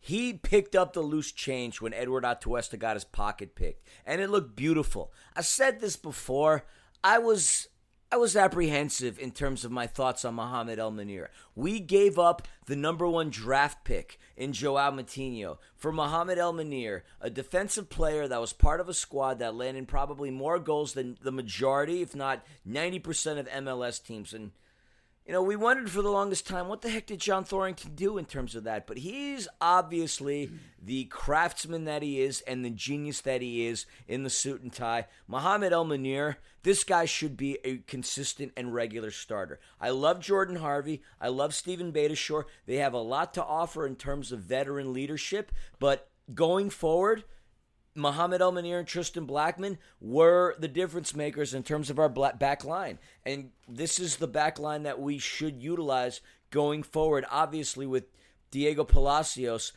[0.00, 3.86] he picked up the loose change when Edward Atuesta got his pocket picked.
[4.06, 5.12] And it looked beautiful.
[5.36, 6.64] I said this before.
[7.04, 7.68] I was
[8.10, 11.28] I was apprehensive in terms of my thoughts on Mohamed El Munir.
[11.54, 17.02] We gave up the number one draft pick in Joao Moutinho for Mohamed El Munir,
[17.20, 21.18] a defensive player that was part of a squad that landed probably more goals than
[21.20, 24.32] the majority, if not 90% of MLS teams.
[24.32, 24.52] And
[25.28, 28.16] you know, we wondered for the longest time what the heck did John Thorrington do
[28.16, 28.86] in terms of that.
[28.86, 30.50] But he's obviously
[30.82, 34.72] the craftsman that he is and the genius that he is in the suit and
[34.72, 35.06] tie.
[35.26, 39.60] Mohamed El Munir, this guy should be a consistent and regular starter.
[39.78, 41.02] I love Jordan Harvey.
[41.20, 42.44] I love Stephen Beitashour.
[42.64, 45.52] They have a lot to offer in terms of veteran leadership.
[45.78, 47.24] But going forward,
[47.98, 52.64] Mohamed El Munir and Tristan Blackman were the difference makers in terms of our back
[52.64, 52.98] line.
[53.26, 58.04] And this is the back line that we should utilize going forward, obviously, with
[58.50, 59.72] Diego Palacios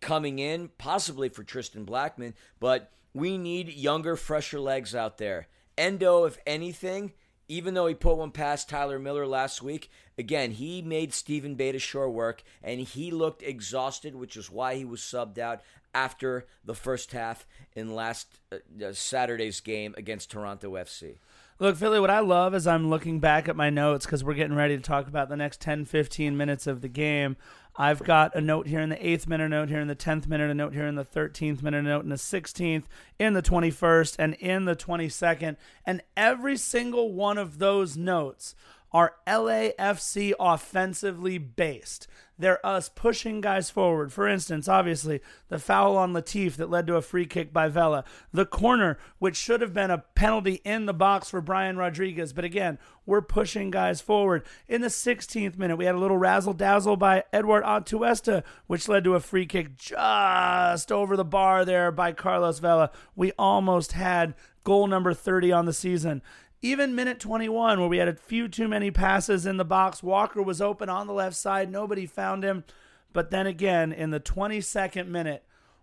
[0.00, 5.48] coming in, possibly for Tristan Blackman, but we need younger, fresher legs out there.
[5.76, 7.12] Endoh, if anything,
[7.48, 12.10] even though he put one past Tyler Miller last week, again, he made Stephen Beitashour
[12.10, 15.60] work, and he looked exhausted, which is why he was subbed out
[15.94, 21.18] after the first half in last uh, uh, Saturday's game against Toronto FC.
[21.58, 24.56] Look, Philly, what I love is I'm looking back at my notes because we're getting
[24.56, 27.36] ready to talk about the next 10, 15 minutes of the game.
[27.76, 30.26] I've got a note here in the eighth minute, a note here in the 10th
[30.26, 32.84] minute, a note here in the 13th minute, a note in the 16th,
[33.18, 35.56] in the 21st, and in the 22nd.
[35.84, 38.54] And every single one of those notes
[38.92, 42.06] are LAFC offensively based.
[42.40, 44.12] They're us pushing guys forward.
[44.12, 48.02] For instance, obviously, the foul on Latif that led to a free kick by Vela.
[48.32, 52.32] The corner, which should have been a penalty in the box for Brian Rodriguez.
[52.32, 54.44] But again, we're pushing guys forward.
[54.68, 59.04] In the 16th minute, we had a little razzle dazzle by Edward Atuesta, which led
[59.04, 62.90] to a free kick just over the bar there by Carlos Vela.
[63.14, 66.22] We almost had goal number 30 on the season.
[66.62, 70.42] Even minute 21, where we had a few too many passes in the box, Walker
[70.42, 71.70] was open on the left side.
[71.70, 72.64] Nobody found him.
[73.12, 75.42] But then again, in the 22nd minute,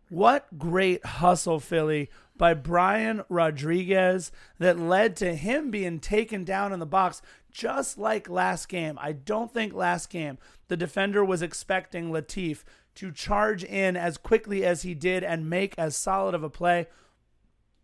[0.10, 6.80] what great hustle, Philly, by Brian Rodriguez that led to him being taken down in
[6.80, 8.98] the box, just like last game.
[9.02, 10.38] I don't think last game
[10.68, 12.64] the defender was expecting Latif
[12.96, 16.88] to charge in as quickly as he did and make as solid of a play.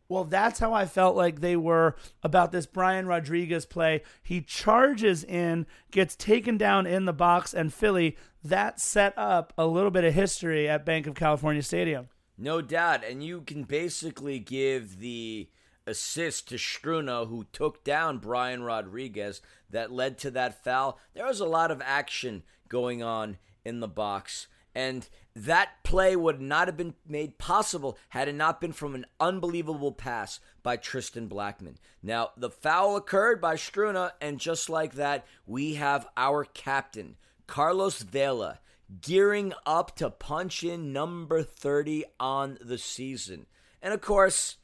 [0.10, 4.04] Well, that's how I felt like they were about this Brian Rodriguez play.
[4.22, 9.66] He charges in, gets taken down in the box, and Philly, that set up a
[9.66, 12.10] little bit of history at Bank of California Stadium.
[12.38, 15.50] No doubt, and you can basically give the
[15.86, 21.00] assist to Struna, who took down Brian Rodriguez, that led to that foul.
[21.13, 24.48] There was a lot of action going on in the box.
[24.76, 29.06] And that play would not have been made possible had it not been from an
[29.20, 31.76] unbelievable pass by Tristan Blackmon.
[32.02, 38.02] Now, the foul occurred by Struna, and just like that, we have our captain, Carlos
[38.02, 38.60] Vela,
[39.02, 43.46] gearing up to punch in number 30 on the season.
[43.82, 44.58] And of course,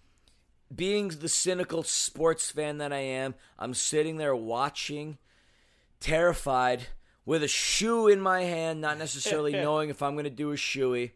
[0.74, 5.17] being the cynical sports fan that I am, I'm sitting there watching,
[6.00, 6.88] terrified,
[7.30, 10.56] with a shoe in my hand, not necessarily knowing if I'm going to do a
[10.56, 11.12] shoey.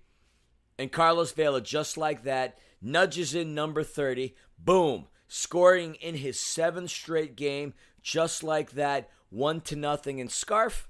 [0.77, 4.35] And Carlos Vela, just like that, nudges in number 30.
[4.59, 5.07] Boom.
[5.27, 7.73] Scoring in his seventh straight game,
[8.03, 10.21] just like that, one to nothing.
[10.21, 10.87] And Scarf,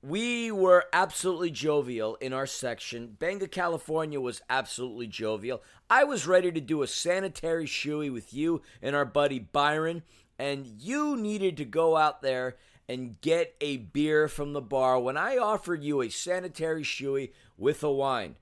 [0.00, 3.16] we were absolutely jovial in our section.
[3.18, 5.62] Benga, California was absolutely jovial.
[5.90, 10.04] I was ready to do a sanitary shoey with you and our buddy Byron,
[10.38, 12.56] and you needed to go out there
[12.88, 14.98] and get a beer from the bar.
[14.98, 18.36] When I offered you a sanitary shoey with a wine,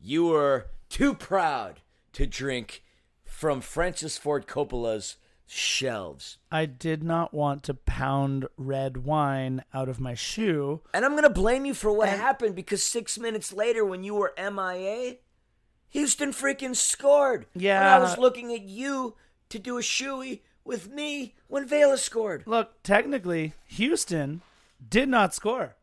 [0.00, 1.80] you were too proud
[2.12, 2.84] to drink
[3.24, 6.38] from Francis Ford Coppola's shelves.
[6.52, 10.82] I did not want to pound red wine out of my shoe.
[10.92, 14.14] And I'm going to blame you for what happened because six minutes later, when you
[14.14, 15.16] were MIA,
[15.88, 17.46] Houston freaking scored.
[17.54, 17.80] Yeah.
[17.80, 19.16] When I was looking at you
[19.48, 22.44] to do a shoey with me when Vela scored.
[22.46, 24.42] Look, technically, Houston
[24.88, 25.74] did not score.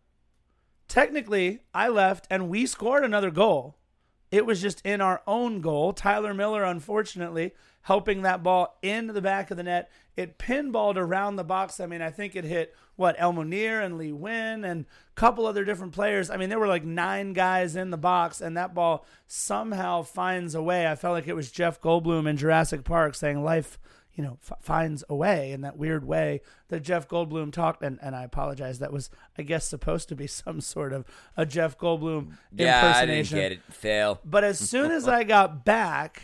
[0.87, 3.75] Technically, I left and we scored another goal.
[4.31, 5.93] It was just in our own goal.
[5.93, 9.91] Tyler Miller, unfortunately, helping that ball into the back of the net.
[10.15, 11.79] It pinballed around the box.
[11.79, 15.45] I mean, I think it hit what El Munir and Lee Nguyen and a couple
[15.45, 16.29] other different players.
[16.29, 20.55] I mean, there were like nine guys in the box, and that ball somehow finds
[20.55, 20.87] a way.
[20.87, 23.77] I felt like it was Jeff Goldblum in Jurassic Park saying, "Life."
[24.15, 27.99] You know, f- finds a way in that weird way that Jeff Goldblum talked, and,
[28.01, 28.79] and I apologize.
[28.79, 33.05] That was, I guess, supposed to be some sort of a Jeff Goldblum Yeah, I
[33.05, 33.37] didn't impersonation.
[33.37, 33.61] get it.
[33.73, 34.21] Fail.
[34.23, 36.21] But as soon as I got back,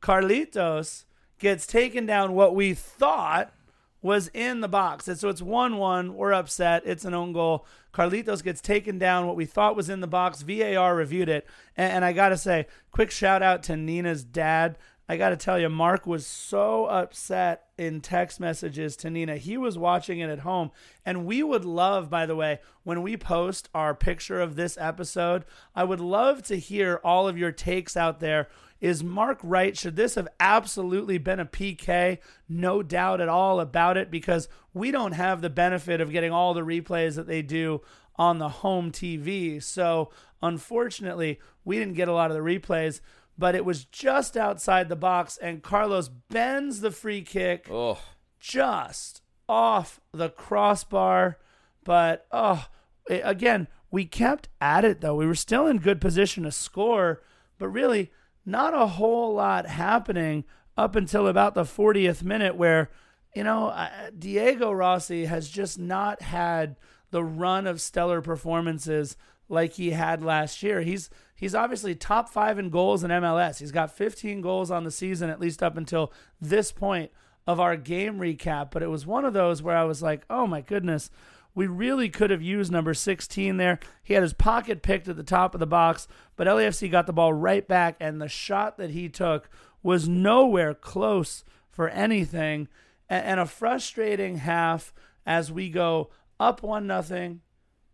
[0.00, 1.04] Carlitos
[1.38, 3.52] gets taken down what we thought
[4.00, 5.06] was in the box.
[5.06, 6.14] And so it's 1 1.
[6.14, 6.82] We're upset.
[6.84, 7.66] It's an own goal.
[7.92, 10.42] Carlitos gets taken down what we thought was in the box.
[10.42, 11.46] VAR reviewed it.
[11.76, 14.76] And, and I got to say, quick shout out to Nina's dad.
[15.08, 19.36] I got to tell you, Mark was so upset in text messages to Nina.
[19.36, 20.70] He was watching it at home.
[21.04, 25.44] And we would love, by the way, when we post our picture of this episode,
[25.74, 28.48] I would love to hear all of your takes out there.
[28.80, 29.76] Is Mark right?
[29.76, 32.18] Should this have absolutely been a PK?
[32.48, 36.54] No doubt at all about it because we don't have the benefit of getting all
[36.54, 37.80] the replays that they do
[38.16, 39.62] on the home TV.
[39.62, 40.10] So,
[40.42, 43.00] unfortunately, we didn't get a lot of the replays,
[43.42, 47.98] but it was just outside the box, and Carlos bends the free kick Oh,
[48.38, 51.38] just off the crossbar.
[51.82, 52.66] But oh,
[53.10, 55.16] it- again, we kept at it though.
[55.16, 57.20] We were still in good position to score,
[57.58, 58.12] but really
[58.46, 60.44] not a whole lot happening
[60.76, 62.90] up until about the 40th minute, where
[63.34, 63.74] you know
[64.16, 66.76] Diego Rossi has just not had
[67.10, 69.16] the run of stellar performances
[69.52, 70.80] like he had last year.
[70.80, 73.58] He's he's obviously top five in goals in MLS.
[73.58, 77.10] He's got 15 goals on the season, at least up until this point
[77.46, 78.70] of our game recap.
[78.70, 81.10] But it was one of those where I was like, oh my goodness,
[81.54, 83.78] we really could have used number 16 there.
[84.02, 87.12] He had his pocket picked at the top of the box, but LAFC got the
[87.12, 89.50] ball right back, and the shot that he took
[89.82, 92.68] was nowhere close for anything.
[93.08, 94.94] And a frustrating half
[95.26, 96.08] as we go
[96.40, 97.42] up one nothing.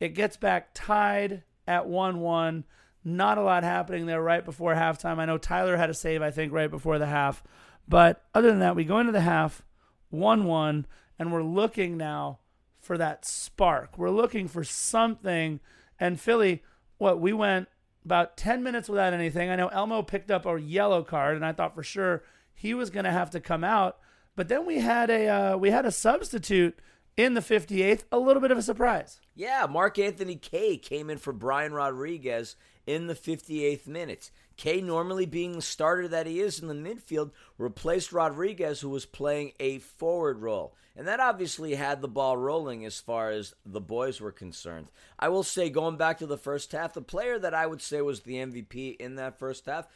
[0.01, 2.65] It gets back tied at 1 1.
[3.05, 5.19] Not a lot happening there right before halftime.
[5.19, 7.43] I know Tyler had a save, I think, right before the half.
[7.87, 9.63] But other than that, we go into the half
[10.11, 10.87] 1 1,
[11.19, 12.39] and we're looking now
[12.81, 13.99] for that spark.
[13.99, 15.61] We're looking for something.
[15.99, 16.63] And Philly,
[16.99, 17.69] what, we went
[18.05, 19.51] about 10 minutes without anything.
[19.51, 22.23] I know Elmo picked up a yellow card, and I thought for sure
[22.55, 23.99] he was going to have to come out.
[24.37, 26.79] But then we had a uh, we had a substitute
[27.19, 29.21] in the 58th, a little bit of a surprise.
[29.35, 32.55] Yeah, Mark-Anthony Kaye came in for Brian Rodriguez
[32.87, 34.31] in the 58th minute.
[34.57, 39.05] Kay, normally being the starter that he is in the midfield, replaced Rodriguez, who was
[39.05, 40.75] playing a forward role.
[40.97, 44.87] And that obviously had the ball rolling as far as the boys were concerned.
[45.19, 48.01] I will say, going back to the first half, the player that I would say
[48.01, 49.89] was the MVP in that first half,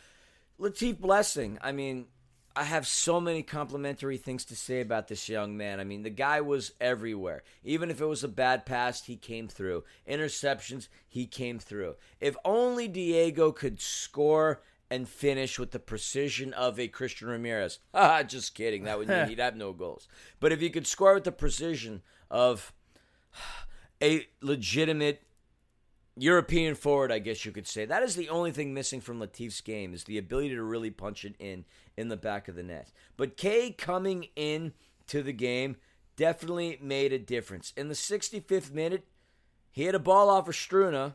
[0.61, 1.59] Latif Blessing.
[1.61, 2.07] I mean,
[2.55, 5.80] I have so many complimentary things to say about this young man.
[5.80, 7.42] I mean, the guy was everywhere.
[7.64, 9.84] Even if it was a bad pass, he came through.
[10.09, 11.94] Interceptions, he came through.
[12.20, 17.78] If only Diego could score and finish with the precision of a Christian Ramirez.
[17.94, 18.84] Ah, just kidding.
[18.84, 20.07] That would mean he'd have no goals.
[20.38, 22.74] But if he could score with the precision of
[24.03, 25.22] a legitimate
[26.16, 27.86] European forward, I guess you could say.
[27.86, 31.24] That is the only thing missing from Latif's game is the ability to really punch
[31.24, 31.64] it in
[31.97, 32.90] in the back of the net.
[33.16, 34.72] But Kaye coming in
[35.09, 35.76] to the game
[36.16, 37.72] definitely made a difference.
[37.76, 39.07] In the 65th minute,
[39.70, 41.14] he had a ball off of Struna.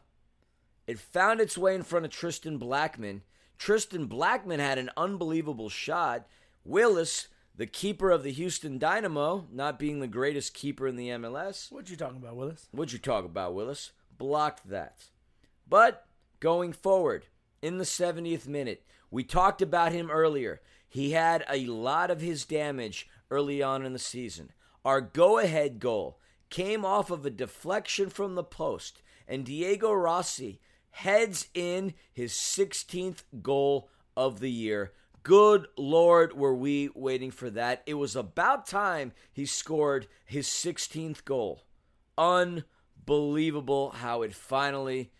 [0.86, 3.21] It found its way in front of Tristan Blackmon.
[3.57, 6.28] Tristan Blackmon had an unbelievable shot.
[6.63, 11.71] Willis, the keeper of the Houston Dynamo, not being the greatest keeper in the MLS.
[11.71, 12.67] What you talking about, Willis?
[12.71, 13.91] What'd you talk about, Willis?
[14.17, 15.05] Blocked that.
[15.67, 16.05] But
[16.39, 17.25] going forward,
[17.61, 20.62] in the 70th minute, we talked about him earlier.
[20.88, 24.51] He had a lot of his damage early on in the season.
[24.86, 30.62] Our go ahead goal came off of a deflection from the post, and Diego Rossi
[30.91, 34.93] heads in his 16th goal of the year.
[35.24, 37.84] Good Lord, were we waiting for that.
[37.86, 41.66] It was about time he scored his 16th goal.
[42.18, 45.12] Unbelievable how it finally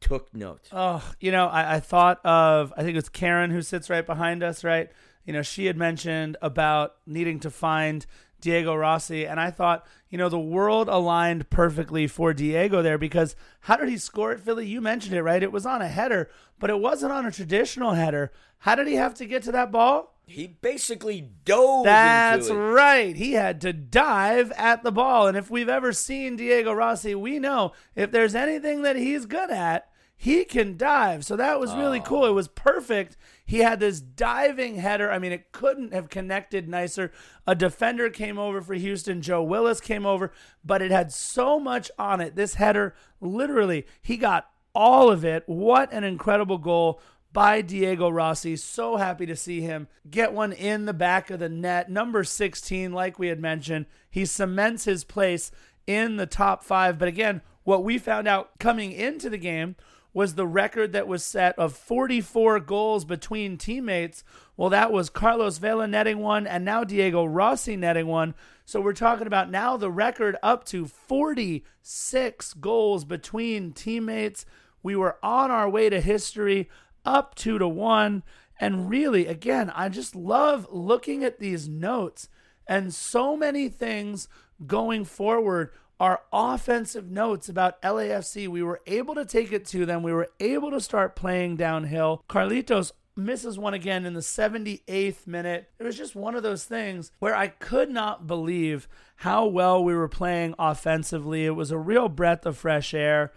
[0.00, 0.68] took note.
[0.72, 4.06] Oh, you know, I, I thought of, I think it was Karen who sits right
[4.06, 4.90] behind us, right?
[5.24, 8.06] You know, she had mentioned about needing to find
[8.40, 9.26] Diego Rossi.
[9.26, 13.88] And I thought, you know, the world aligned perfectly for Diego there because how did
[13.88, 14.66] he score it, Philly?
[14.66, 15.42] You mentioned it, right?
[15.42, 18.32] It was on a header, but it wasn't on a traditional header.
[18.58, 20.14] How did he have to get to that ball?
[20.26, 21.84] He basically dove.
[21.84, 22.64] That's into it.
[22.64, 23.16] right.
[23.16, 25.26] He had to dive at the ball.
[25.26, 29.50] And if we've ever seen Diego Rossi, we know if there's anything that he's good
[29.50, 31.24] at, he can dive.
[31.24, 32.02] So that was really oh.
[32.02, 32.26] cool.
[32.26, 33.16] It was perfect.
[33.48, 35.10] He had this diving header.
[35.10, 37.10] I mean, it couldn't have connected nicer.
[37.46, 39.22] A defender came over for Houston.
[39.22, 40.32] Joe Willis came over,
[40.62, 42.36] but it had so much on it.
[42.36, 45.44] This header, literally, he got all of it.
[45.46, 47.00] What an incredible goal
[47.32, 48.54] by Diego Rossi.
[48.54, 51.90] So happy to see him get one in the back of the net.
[51.90, 55.50] Number 16, like we had mentioned, he cements his place
[55.86, 56.98] in the top five.
[56.98, 59.74] But again, what we found out coming into the game
[60.12, 64.24] was the record that was set of 44 goals between teammates.
[64.56, 68.34] Well, that was Carlos Vela netting one and now Diego Rossi netting one.
[68.64, 74.44] So we're talking about now the record up to 46 goals between teammates.
[74.82, 76.68] We were on our way to history,
[77.04, 78.22] up two to one.
[78.60, 82.28] And really, again, I just love looking at these notes
[82.66, 84.28] and so many things
[84.66, 85.70] going forward
[86.00, 88.48] are offensive notes about LAFC.
[88.48, 90.02] We were able to take it to them.
[90.02, 92.22] We were able to start playing downhill.
[92.28, 95.70] Carlitos misses one again in the 78th minute.
[95.78, 99.94] It was just one of those things where I could not believe how well we
[99.94, 101.44] were playing offensively.
[101.44, 103.32] It was a real breath of fresh air.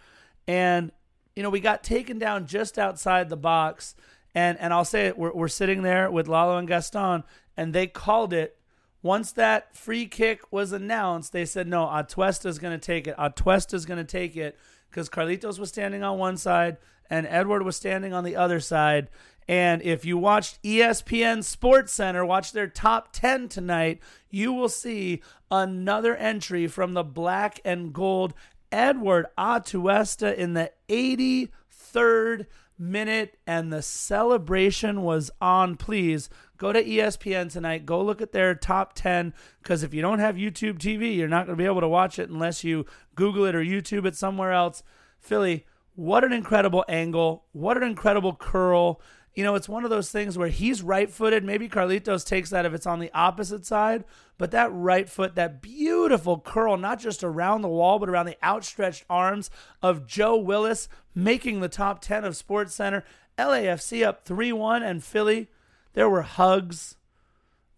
[0.47, 0.91] And,
[1.36, 3.95] you know, we got taken down just outside the box.
[4.36, 7.24] And, and I'll say it, we're, we're sitting there with Lalo and Gaston,
[7.57, 8.57] and they called it
[9.04, 13.16] once that free kick was announced, they said, no, Atuesta's going to take it.
[13.18, 14.58] Atuesta's going to take it
[14.89, 16.78] because Carlitos was standing on one side
[17.10, 19.10] and Edward was standing on the other side.
[19.47, 23.99] And if you watched ESPN Sports Center, watch their top 10 tonight,
[24.30, 28.34] you will see another entry from the black and gold
[28.72, 32.45] Edward Atuesta in the 83rd
[32.78, 33.38] minute.
[33.45, 35.76] And the celebration was on.
[35.76, 36.30] Please
[36.62, 37.88] go to ESPN tonight.
[37.88, 39.34] Go look at their top 10
[39.64, 42.20] because if you don't have YouTube TV, you're not going to be able to watch
[42.20, 42.86] it unless you
[43.16, 44.84] Google it or YouTube it somewhere else.
[45.20, 47.45] Philly, what an incredible angle.
[47.51, 49.01] What an incredible curl.
[49.34, 51.43] You know, it's one of those things where he's right footed.
[51.43, 54.03] Maybe Carlitos takes that if it's on the opposite side,
[54.38, 58.38] but that right foot, that beautiful curl, not just around the wall, but around the
[58.45, 59.49] outstretched arms
[59.82, 63.03] of Joe Willis, making the top 10 of Sports Center.
[63.39, 65.47] LAFC up 3 1, and Philly
[65.94, 66.96] there were hugs,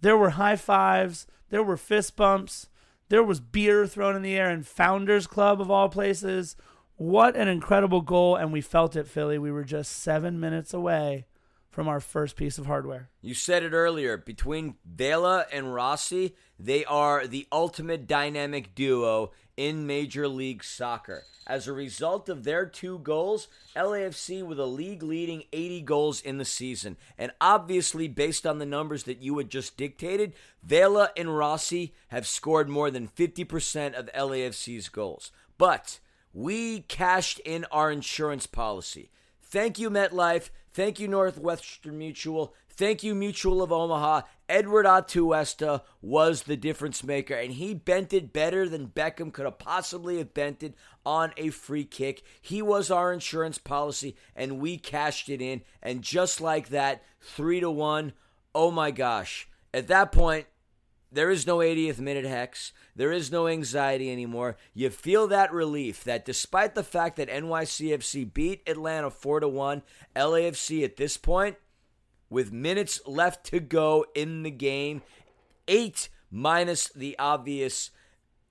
[0.01, 2.67] there were high fives, there were fist bumps,
[3.09, 6.55] there was beer thrown in the air in Founders Club of all places.
[6.95, 9.37] What an incredible goal, and we felt it, Philly.
[9.37, 11.25] We were just seven minutes away
[11.69, 13.09] from our first piece of hardware.
[13.21, 14.15] You said it earlier.
[14.15, 21.23] Between Vela and Rossi, they are the ultimate dynamic duo in Major League Soccer.
[21.45, 26.37] As a result of their two goals, LAFC with a league leading 80 goals in
[26.37, 26.97] the season.
[27.17, 30.33] And obviously, based on the numbers that you had just dictated,
[30.63, 35.31] Vela and Rossi have scored more than 50% of LAFC's goals.
[35.57, 35.99] But
[36.33, 39.11] we cashed in our insurance policy.
[39.41, 40.49] Thank you, MetLife.
[40.73, 42.55] Thank you, Northwestern Mutual.
[42.75, 44.21] Thank you, Mutual of Omaha.
[44.49, 49.59] Edward Atuesta was the difference maker, and he bent it better than Beckham could have
[49.59, 50.73] possibly have bent it
[51.05, 52.23] on a free kick.
[52.41, 55.61] He was our insurance policy, and we cashed it in.
[55.83, 58.13] And just like that, three to one.
[58.55, 59.47] Oh my gosh!
[59.71, 60.47] At that point,
[61.11, 62.73] there is no 80th minute hex.
[62.95, 64.57] There is no anxiety anymore.
[64.73, 69.83] You feel that relief that despite the fact that NYCFC beat Atlanta 4 to 1,
[70.15, 71.57] LAFC at this point
[72.33, 75.03] with minutes left to go in the game,
[75.67, 77.91] 8 minus the obvious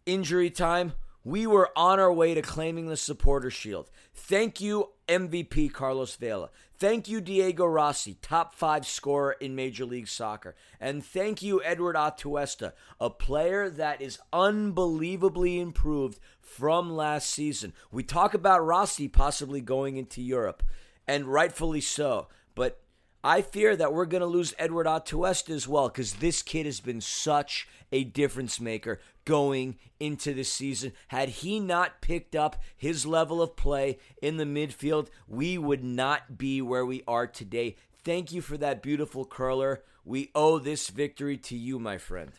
[0.06, 0.92] injury time,
[1.24, 3.90] we were on our way to claiming the supporter shield.
[4.14, 6.50] Thank you MVP Carlos Vela.
[6.78, 10.54] Thank you, Diego Rossi, top five scorer in Major League Soccer.
[10.80, 17.72] And thank you, Edward Atuesta, a player that is unbelievably improved from last season.
[17.90, 20.62] We talk about Rossi possibly going into Europe,
[21.06, 22.28] and rightfully so.
[22.54, 22.80] But
[23.24, 26.80] I fear that we're going to lose Edward Atuesta as well because this kid has
[26.80, 30.92] been such a difference maker going into the season.
[31.08, 36.36] Had he not picked up his level of play in the midfield, we would not
[36.36, 37.76] be where we are today.
[38.04, 39.84] Thank you for that beautiful curler.
[40.04, 42.32] We owe this victory to you, my friend.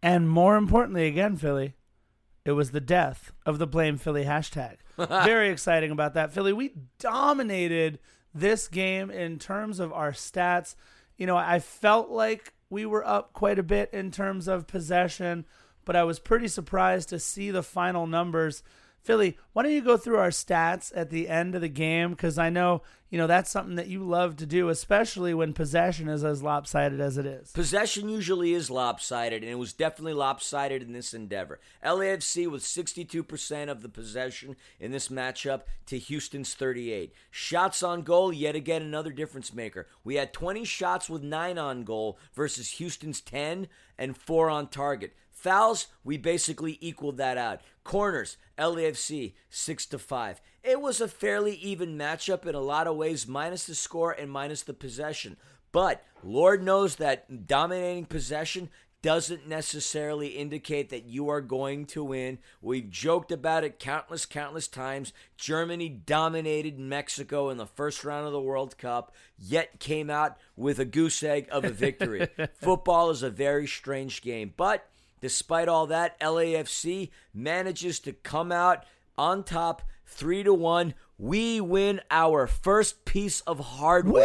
[0.00, 1.74] And more importantly, again, Philly,
[2.44, 4.76] it was the death of the Blame Philly hashtag.
[4.96, 6.32] Very exciting about that.
[6.32, 7.98] Philly, we dominated
[8.34, 10.74] this game in terms of our stats.
[11.16, 15.46] You know, I felt like we were up quite a bit in terms of possession,
[15.84, 18.62] but I was pretty surprised to see the final numbers.
[19.08, 22.10] Philly, why don't you go through our stats at the end of the game?
[22.10, 26.10] Because I know, you know, that's something that you love to do, especially when possession
[26.10, 27.50] is as lopsided as it is.
[27.52, 31.58] Possession usually is lopsided, and it was definitely lopsided in this endeavor.
[31.82, 37.14] LAFC with 62% of the possession in this matchup to Houston's 38.
[37.30, 39.86] Shots on goal, yet again another difference maker.
[40.04, 45.14] We had 20 shots with 9 on goal versus Houston's 10 and 4 on target.
[45.38, 47.60] Fouls, we basically equaled that out.
[47.84, 50.40] Corners, LAFC 6 to 5.
[50.64, 54.30] It was a fairly even matchup in a lot of ways minus the score and
[54.30, 55.36] minus the possession.
[55.70, 58.68] But Lord knows that dominating possession
[59.00, 62.38] doesn't necessarily indicate that you are going to win.
[62.60, 65.12] We've joked about it countless, countless times.
[65.36, 70.80] Germany dominated Mexico in the first round of the World Cup, yet came out with
[70.80, 72.26] a goose egg of a victory.
[72.60, 74.88] Football is a very strange game, but
[75.20, 78.84] Despite all that, LAFC manages to come out
[79.16, 80.94] on top 3 to 1.
[81.18, 84.22] We win our first piece of hardware,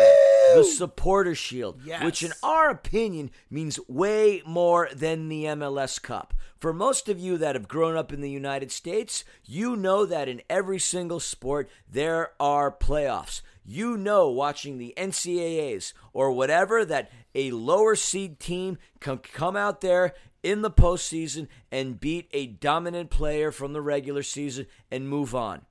[0.53, 0.57] Woo!
[0.57, 2.03] the supporter shield, Yes.
[2.03, 6.33] which in our opinion means way more than the MLS Cup.
[6.59, 10.29] For most of you that have grown up in the United States, you know that
[10.29, 13.41] in every single sport there are playoffs.
[13.65, 19.81] You know, watching the NCAAs or whatever, that a lower seed team can come out
[19.81, 20.13] there
[20.43, 25.61] in the postseason and beat a dominant player from the regular season and move on.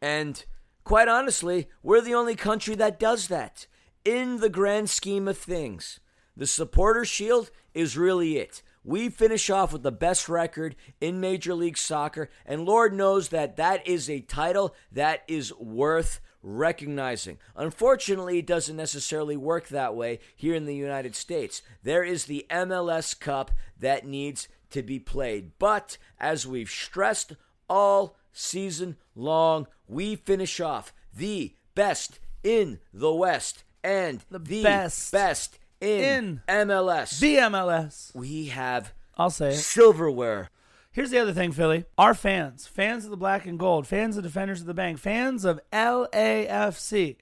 [0.00, 0.44] And
[0.84, 3.66] quite honestly, we're the only country that does that.
[4.04, 5.98] In the grand scheme of things,
[6.36, 8.62] the supporter shield is really it.
[8.84, 13.56] We finish off with the best record in Major League Soccer, and Lord knows that
[13.56, 17.38] that is a title that is worth recognizing.
[17.56, 21.60] Unfortunately, it doesn't necessarily work that way here in the United States.
[21.82, 25.52] There is the MLS Cup that needs to be played.
[25.58, 27.32] But as we've stressed
[27.68, 35.12] all season long, we finish off the best in the West and The the, best
[35.12, 37.18] best in, in MLS.
[37.18, 38.14] The MLS.
[38.14, 39.56] we have I'll say it.
[39.56, 40.50] silverware.
[40.96, 41.84] Here's the other thing, Philly.
[41.98, 45.44] Our fans, fans of the black and gold, fans of Defenders of the Bank, fans
[45.44, 47.18] of LAFC,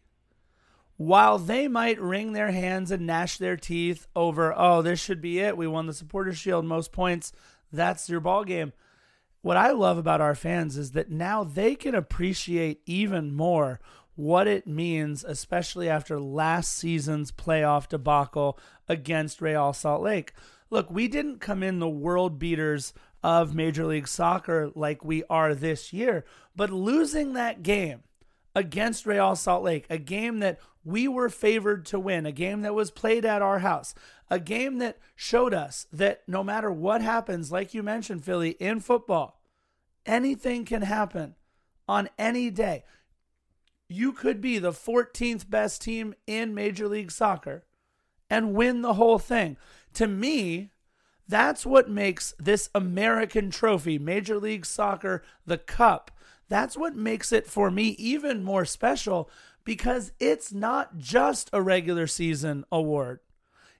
[0.96, 5.40] while they might wring their hands and gnash their teeth over, oh, this should be
[5.40, 5.56] it.
[5.56, 7.32] We won the Supporters Shield, most points.
[7.72, 8.72] That's your ball game.
[9.42, 13.80] What I love about our fans is that now they can appreciate even more
[14.14, 18.56] what it means, especially after last season's playoff debacle
[18.88, 20.32] against Real Salt Lake.
[20.70, 22.92] Look, we didn't come in the world beaters
[23.24, 28.02] of Major League Soccer like we are this year, but losing that game
[28.54, 32.74] against Real Salt Lake, a game that we were favored to win, a game that
[32.74, 33.94] was played at our house,
[34.30, 38.78] a game that showed us that no matter what happens, like you mentioned, Philly, in
[38.78, 39.40] football,
[40.04, 41.34] anything can happen
[41.88, 42.84] on any day.
[43.88, 47.64] You could be the 14th best team in Major League Soccer
[48.28, 49.56] and win the whole thing.
[49.94, 50.72] To me,
[51.28, 56.10] that's what makes this American trophy, Major League Soccer, the Cup,
[56.48, 59.30] that's what makes it for me even more special
[59.64, 63.20] because it's not just a regular season award.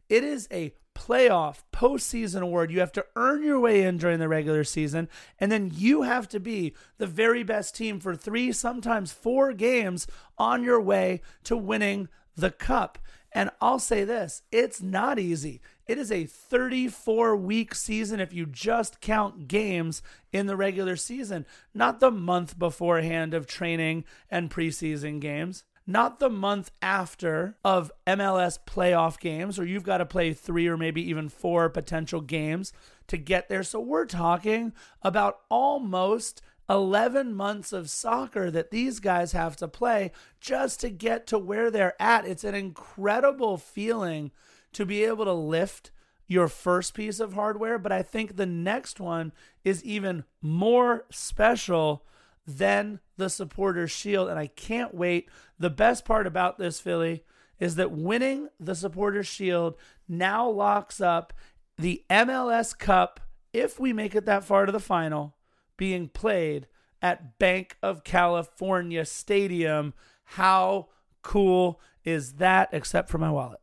[0.09, 2.70] It is a playoff postseason award.
[2.70, 6.28] You have to earn your way in during the regular season, and then you have
[6.30, 10.07] to be the very best team for three, sometimes four games
[10.38, 12.99] on your way to winning the cup.
[13.32, 15.61] And I'll say this it's not easy.
[15.87, 21.47] It is a 34 week season if you just count games in the regular season,
[21.74, 28.59] not the month beforehand of training and preseason games not the month after of MLS
[28.66, 32.72] playoff games, or you've got to play three or maybe even four potential games
[33.07, 33.62] to get there.
[33.62, 34.72] So we're talking
[35.03, 41.26] about almost 11 months of soccer that these guys have to play just to get
[41.26, 42.26] to where they're at.
[42.26, 44.30] It's an incredible feeling
[44.75, 45.91] to be able to lift
[46.27, 52.05] your first piece of hardware, but I think the next one is even more special
[52.47, 55.29] than the supporters shield and I can't wait.
[55.59, 57.25] The best part about this Philly
[57.59, 59.77] is that winning the supporters shield
[60.09, 61.33] now locks up
[61.79, 63.20] the MLS Cup
[63.53, 65.37] if we make it that far to the final
[65.77, 66.66] being played
[67.01, 69.95] at Bank of California Stadium.
[70.25, 70.89] How
[71.22, 73.61] cool is that except for my wallet?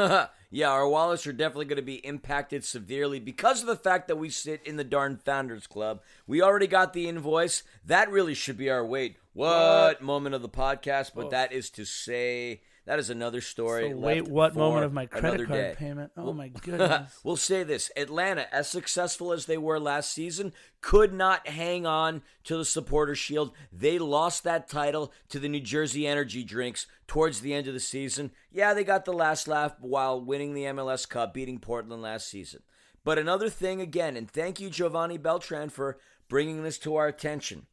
[0.50, 4.16] yeah, our wallets are definitely going to be impacted severely because of the fact that
[4.16, 6.00] we sit in the darn Founders Club.
[6.26, 7.62] We already got the invoice.
[7.84, 9.16] That really should be our wait.
[9.32, 10.02] What, what?
[10.02, 11.12] moment of the podcast?
[11.14, 13.90] But that is to say that is another story.
[13.90, 15.74] So wait, what moment of my credit card day.
[15.78, 16.10] payment?
[16.16, 17.20] Oh my goodness.
[17.22, 22.20] we'll say this Atlanta, as successful as they were last season, could not hang on
[22.42, 23.52] to the supporter shield.
[23.72, 27.78] They lost that title to the New Jersey Energy Drinks towards the end of the
[27.78, 28.32] season.
[28.50, 32.64] Yeah, they got the last laugh while winning the MLS Cup, beating Portland last season.
[33.04, 37.66] But another thing again, and thank you, Giovanni Beltran, for bringing this to our attention.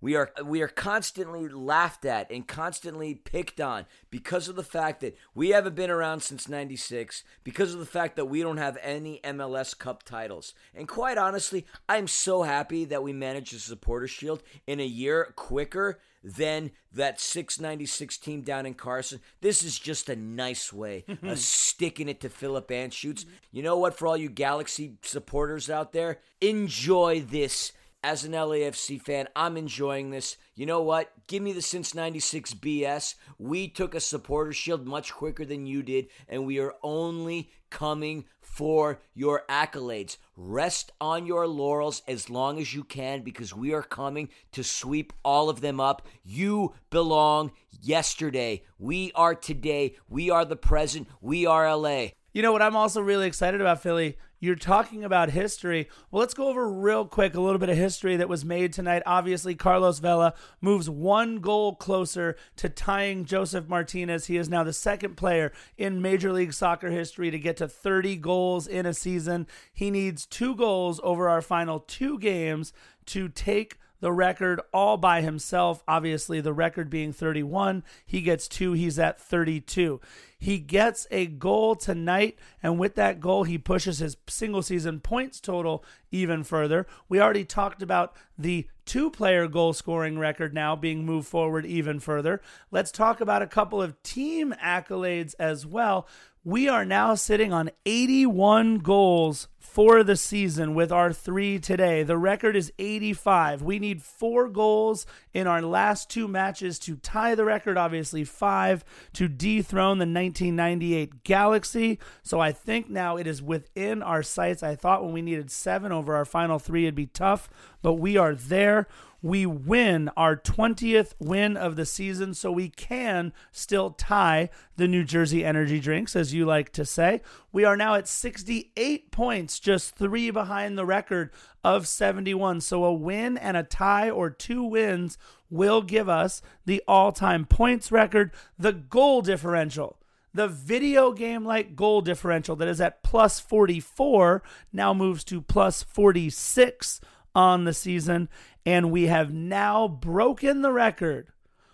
[0.00, 5.00] We are we are constantly laughed at and constantly picked on because of the fact
[5.00, 8.78] that we haven't been around since 96, because of the fact that we don't have
[8.82, 10.54] any MLS Cup titles.
[10.74, 15.32] And quite honestly, I'm so happy that we managed the supporter shield in a year
[15.36, 19.20] quicker than that 696 team down in Carson.
[19.40, 23.24] This is just a nice way of sticking it to Philip Anschutz.
[23.52, 27.72] You know what, for all you Galaxy supporters out there, enjoy this
[28.02, 30.36] as an LAFC fan, I'm enjoying this.
[30.54, 31.12] You know what?
[31.26, 33.14] Give me the since 96 BS.
[33.38, 38.24] We took a supporter shield much quicker than you did, and we are only coming
[38.40, 40.16] for your accolades.
[40.36, 45.12] Rest on your laurels as long as you can because we are coming to sweep
[45.24, 46.06] all of them up.
[46.24, 48.64] You belong yesterday.
[48.78, 49.96] We are today.
[50.08, 51.08] We are the present.
[51.20, 52.08] We are LA.
[52.32, 54.16] You know what I'm also really excited about, Philly?
[54.42, 55.86] You're talking about history.
[56.10, 59.02] Well, let's go over real quick a little bit of history that was made tonight.
[59.04, 60.32] Obviously, Carlos Vela
[60.62, 64.26] moves one goal closer to tying Josef Martinez.
[64.26, 68.16] He is now the second player in Major League Soccer history to get to 30
[68.16, 69.46] goals in a season.
[69.74, 72.72] He needs two goals over our final two games
[73.06, 75.82] to take the record all by himself.
[75.86, 77.84] Obviously, the record being 31.
[78.04, 80.00] He gets two, he's at 32.
[80.38, 85.38] He gets a goal tonight, and with that goal, he pushes his single season points
[85.38, 86.86] total even further.
[87.08, 92.00] We already talked about the two player goal scoring record now being moved forward even
[92.00, 92.40] further.
[92.72, 96.08] Let's talk about a couple of team accolades as well.
[96.42, 102.02] We are now sitting on 81 goals for the season with our three today.
[102.02, 103.62] The record is 85.
[103.62, 108.84] We need four goals in our last two matches to tie the record, obviously, five
[109.12, 111.98] to dethrone the 1998 Galaxy.
[112.22, 114.62] So I think now it is within our sights.
[114.62, 117.50] I thought when we needed seven over our final three, it'd be tough,
[117.82, 118.86] but we are there
[119.22, 125.04] we win our 20th win of the season, so we can still tie the New
[125.04, 127.20] Jersey Energy Drinks, as you like to say.
[127.52, 131.30] We are now at 68 points, just three behind the record
[131.62, 132.62] of 71.
[132.62, 135.18] So a win and a tie or two wins
[135.50, 139.98] will give us the all time points record, the goal differential.
[140.32, 145.82] The video game like goal differential that is at plus 44 now moves to plus
[145.82, 147.00] 46
[147.34, 148.28] on the season
[148.66, 151.28] and we have now broken the record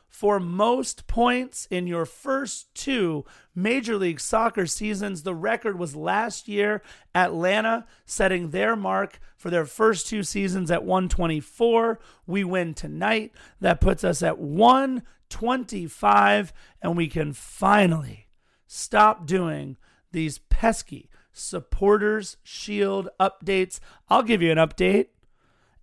[0.09, 3.23] for most points in your first two
[3.55, 5.25] Major League Soccer seasons.
[5.25, 6.81] The record was last year,
[7.15, 12.01] Atlanta setting their mark for their first two seasons at 124.
[12.27, 13.33] We win tonight.
[13.61, 18.29] That puts us at 125, and we can finally
[18.67, 19.77] stop doing
[20.13, 23.81] these pesky supporters shield updates.
[24.09, 25.09] I'll give you an update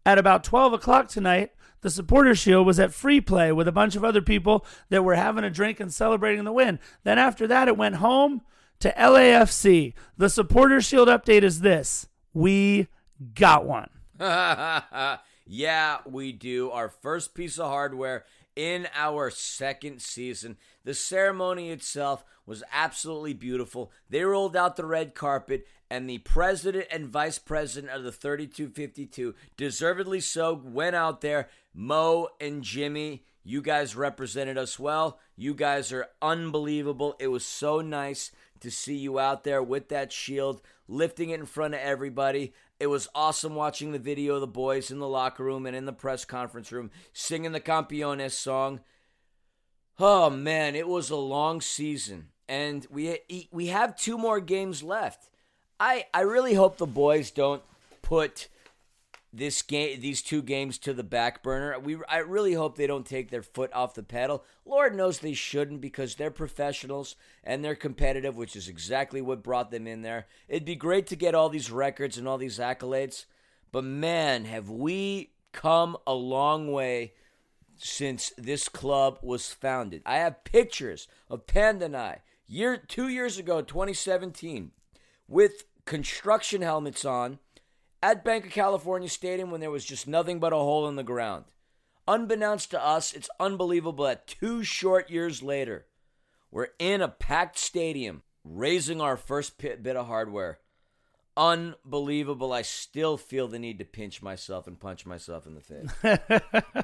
[0.05, 1.51] at about 12 o'clock tonight,
[1.81, 5.15] the supporter shield was at free play with a bunch of other people that were
[5.15, 6.79] having a drink and celebrating the win.
[7.03, 8.41] Then after that, it went home
[8.79, 9.93] to LAFC.
[10.17, 12.87] The Supporter Shield update is this we
[13.33, 13.89] got one.
[15.45, 16.71] yeah, we do.
[16.71, 18.25] Our first piece of hardware
[18.55, 20.57] in our second season.
[20.83, 23.91] The ceremony itself was absolutely beautiful.
[24.09, 29.35] They rolled out the red carpet, and the president and vice president of the 3252,
[29.55, 31.49] deservedly so, went out there.
[31.71, 35.19] Mo and Jimmy, you guys represented us well.
[35.35, 37.15] You guys are unbelievable.
[37.19, 38.31] It was so nice
[38.61, 42.55] to see you out there with that shield, lifting it in front of everybody.
[42.79, 45.85] It was awesome watching the video of the boys in the locker room and in
[45.85, 48.79] the press conference room singing the Campeones song.
[49.99, 53.19] Oh man, it was a long season, and we
[53.51, 55.29] we have two more games left.
[55.79, 57.63] I I really hope the boys don't
[58.01, 58.47] put
[59.31, 61.77] this game these two games to the back burner.
[61.79, 64.43] We I really hope they don't take their foot off the pedal.
[64.65, 69.71] Lord knows they shouldn't because they're professionals and they're competitive, which is exactly what brought
[69.71, 70.27] them in there.
[70.47, 73.25] It'd be great to get all these records and all these accolades,
[73.71, 77.13] but man, have we come a long way
[77.77, 80.01] since this club was founded.
[80.05, 84.71] I have pictures of Panda and I year 2 years ago, 2017,
[85.33, 87.39] with construction helmets on
[88.03, 91.01] at Bank of California Stadium when there was just nothing but a hole in the
[91.01, 91.45] ground.
[92.07, 95.87] Unbeknownst to us, it's unbelievable that two short years later,
[96.51, 100.59] we're in a packed stadium raising our first bit of hardware.
[101.35, 102.53] Unbelievable.
[102.53, 106.83] I still feel the need to pinch myself and punch myself in the face.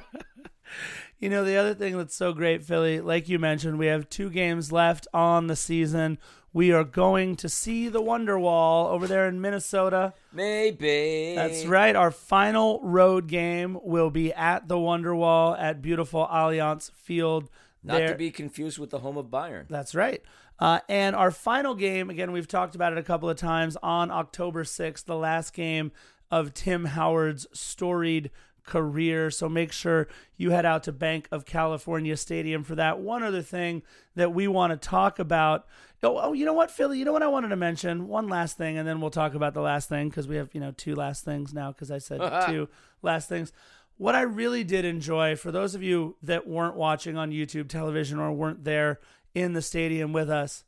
[1.18, 4.30] you know, the other thing that's so great, Philly, like you mentioned, we have two
[4.30, 6.18] games left on the season
[6.52, 10.14] we are going to see the Wonder Wall over there in Minnesota.
[10.32, 11.34] Maybe.
[11.36, 11.94] That's right.
[11.94, 17.50] Our final road game will be at the Wonder Wall at beautiful Allianz Field.
[17.82, 18.08] Not there.
[18.08, 19.66] to be confused with the home of Bayern.
[19.68, 20.22] That's right.
[20.60, 24.10] Uh, and our final game, again, we've talked about it a couple of times on
[24.10, 25.90] October 6th, the last game
[26.30, 28.30] of Tim Howard's storied
[28.64, 29.30] career.
[29.30, 30.06] So make sure
[30.36, 33.00] you head out to Bank of California Stadium for that.
[33.00, 33.82] One other thing
[34.14, 35.66] that we want to talk about.
[36.02, 36.98] Oh, oh, you know what, Philly?
[36.98, 38.06] You know what I wanted to mention?
[38.08, 40.60] One last thing, and then we'll talk about the last thing because we have, you
[40.60, 42.68] know, two last things now because I said two
[43.02, 43.52] last things.
[43.98, 48.18] What I really did enjoy, for those of you that weren't watching on YouTube television
[48.18, 48.98] or weren't there
[49.34, 50.64] in the stadium with us,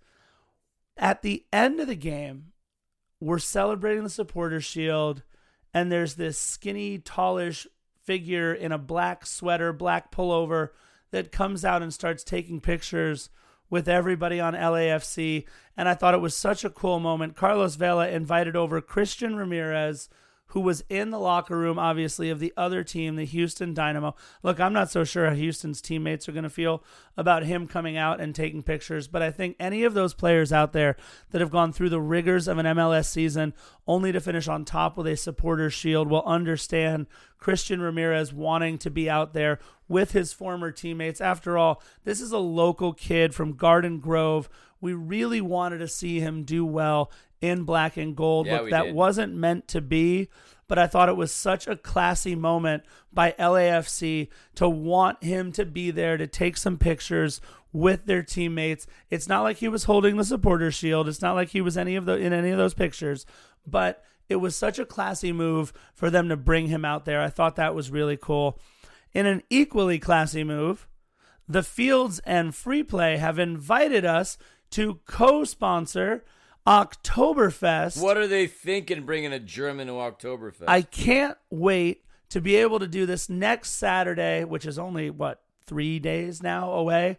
[0.96, 2.52] at the end of the game,
[3.20, 5.22] we're celebrating the supporter shield,
[5.72, 7.66] and there's this skinny, tallish
[8.04, 10.70] figure in a black sweater, black pullover
[11.12, 13.30] that comes out and starts taking pictures
[13.70, 15.46] with everybody on LAFC.
[15.76, 17.36] And I thought it was such a cool moment.
[17.36, 20.08] Carlos Vela invited over Christian Ramirez
[20.52, 24.14] who was in the locker room, obviously, of the other team, the Houston Dynamo.
[24.42, 26.84] Look, I'm not so sure how Houston's teammates are going to feel
[27.16, 30.74] about him coming out and taking pictures, but I think any of those players out
[30.74, 30.96] there
[31.30, 33.54] that have gone through the rigors of an MLS season
[33.86, 37.06] only to finish on top with a supporters shield will understand
[37.42, 41.20] Christian Ramirez wanting to be out there with his former teammates.
[41.20, 44.48] After all, this is a local kid from Garden Grove.
[44.80, 48.46] We really wanted to see him do well in black and gold.
[48.46, 48.94] Yeah, Look, that did.
[48.94, 50.28] wasn't meant to be,
[50.68, 55.66] but I thought it was such a classy moment by LAFC to want him to
[55.66, 57.40] be there to take some pictures
[57.72, 58.86] with their teammates.
[59.10, 61.08] It's not like he was holding the supporter shield.
[61.08, 63.26] It's not like he was any of the in any of those pictures,
[63.66, 67.22] but it was such a classy move for them to bring him out there.
[67.22, 68.58] I thought that was really cool.
[69.14, 70.88] In an equally classy move,
[71.46, 74.38] the Fields and Free Play have invited us
[74.70, 76.24] to co-sponsor
[76.66, 78.02] Oktoberfest.
[78.02, 80.64] What are they thinking bringing a German to Oktoberfest?
[80.66, 85.42] I can't wait to be able to do this next Saturday, which is only, what,
[85.66, 87.18] three days now away.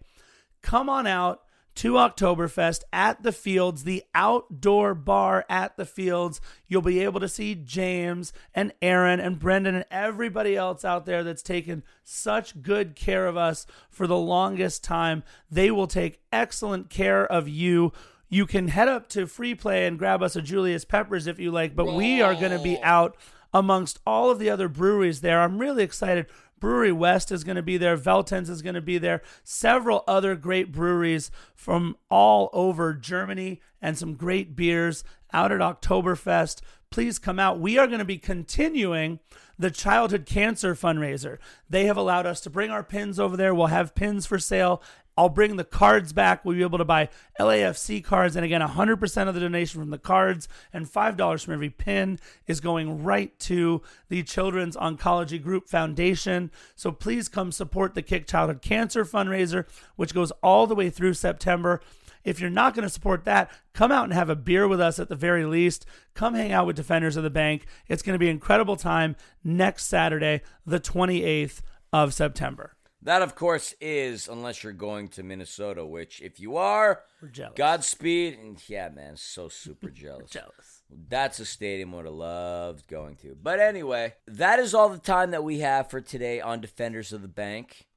[0.64, 1.43] Come on out
[1.76, 6.40] to Oktoberfest at the Fields, the outdoor bar at the Fields.
[6.68, 11.24] You'll be able to see James and Aaron and Brendan and everybody else out there
[11.24, 15.24] that's taken such good care of us for the longest time.
[15.50, 17.92] They will take excellent care of you
[18.34, 21.52] you can head up to Free Play and grab us a Julius Peppers if you
[21.52, 23.16] like, but we are going to be out
[23.54, 25.40] amongst all of the other breweries there.
[25.40, 26.26] I'm really excited.
[26.64, 27.98] Brewery West is going to be there.
[27.98, 29.22] Veltins is going to be there.
[29.44, 35.04] Several other great breweries from all over Germany and some great beers
[35.34, 36.62] out at Oktoberfest.
[36.90, 37.60] Please come out.
[37.60, 39.20] We are going to be continuing
[39.60, 41.38] the childhood cancer fundraiser.
[41.70, 43.54] They have allowed us to bring our pins over there.
[43.54, 44.82] We'll have pins for sale
[45.18, 46.44] I'll bring the cards back.
[46.44, 47.10] We'll be able to buy
[47.40, 48.36] LAFC cards.
[48.36, 52.60] And again, 100% of the donation from the cards and $5 from every pin is
[52.60, 56.52] going right to the Children's Oncology Group Foundation.
[56.76, 61.14] So please come support the Kick Childhood Cancer fundraiser, which goes all the way through
[61.14, 61.82] September.
[62.24, 64.98] If you're not going to support that, come out and have a beer with us
[64.98, 65.86] at the very least.
[66.14, 67.66] Come hang out with Defenders of the Bank.
[67.88, 71.62] It's going to be an incredible time next Saturday, the 28th
[71.92, 72.76] of September.
[73.04, 77.54] That, of course, is unless you're going to Minnesota, which, if you are, We're jealous.
[77.56, 78.40] Godspeed.
[78.40, 80.30] And yeah, man, so super jealous.
[80.32, 80.84] jealous.
[81.10, 83.36] That's a stadium I would have loved going to.
[83.42, 87.22] But anyway, that is all the time that we have for today on Defenders of
[87.22, 87.88] the Bank.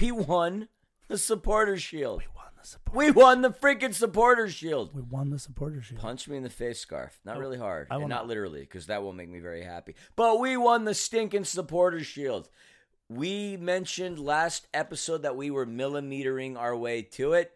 [0.00, 0.68] We won
[1.08, 2.20] the Supporter Shield.
[2.20, 2.96] We won the support.
[2.96, 4.94] We won the freaking Supporter Shield.
[4.94, 6.00] We won the supporter shield.
[6.00, 7.18] Punch me in the face, Scarf.
[7.24, 7.88] Not really hard.
[7.90, 8.28] And not not.
[8.28, 9.96] literally, because that will make me very happy.
[10.16, 12.48] But we won the stinking Supporter Shield.
[13.10, 17.50] We mentioned last episode that we were millimetering our way to it.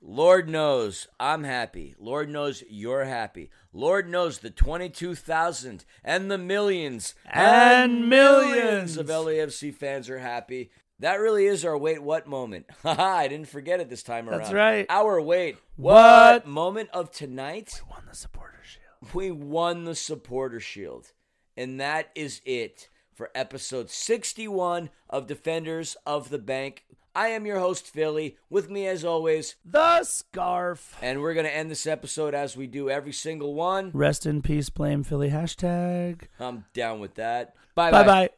[0.00, 1.94] Lord knows I'm happy.
[1.98, 3.50] Lord knows you're happy.
[3.74, 8.96] Lord knows the 22,000 and the millions And millions.
[8.96, 10.70] of LAFC fans are happy.
[10.98, 12.64] That really is our wait what moment.
[12.82, 14.40] Haha, I didn't forget it this time around.
[14.40, 14.86] That's right.
[14.88, 16.46] Our wait What?
[16.46, 17.82] moment of tonight?
[17.84, 19.14] We won the supporter shield.
[19.14, 21.12] We won the supporter shield.
[21.54, 26.84] And that is it for episode 61 of Defenders of the Bank.
[27.16, 28.36] I am your host, Philly.
[28.50, 30.96] With me, as always, The scarf.
[31.00, 33.92] and we're going to end this episode as we do every single one.
[33.94, 36.22] Rest in peace, blame Philly hashtag.
[36.40, 37.54] I'm down with that.
[37.76, 38.30] Bye Bye bye.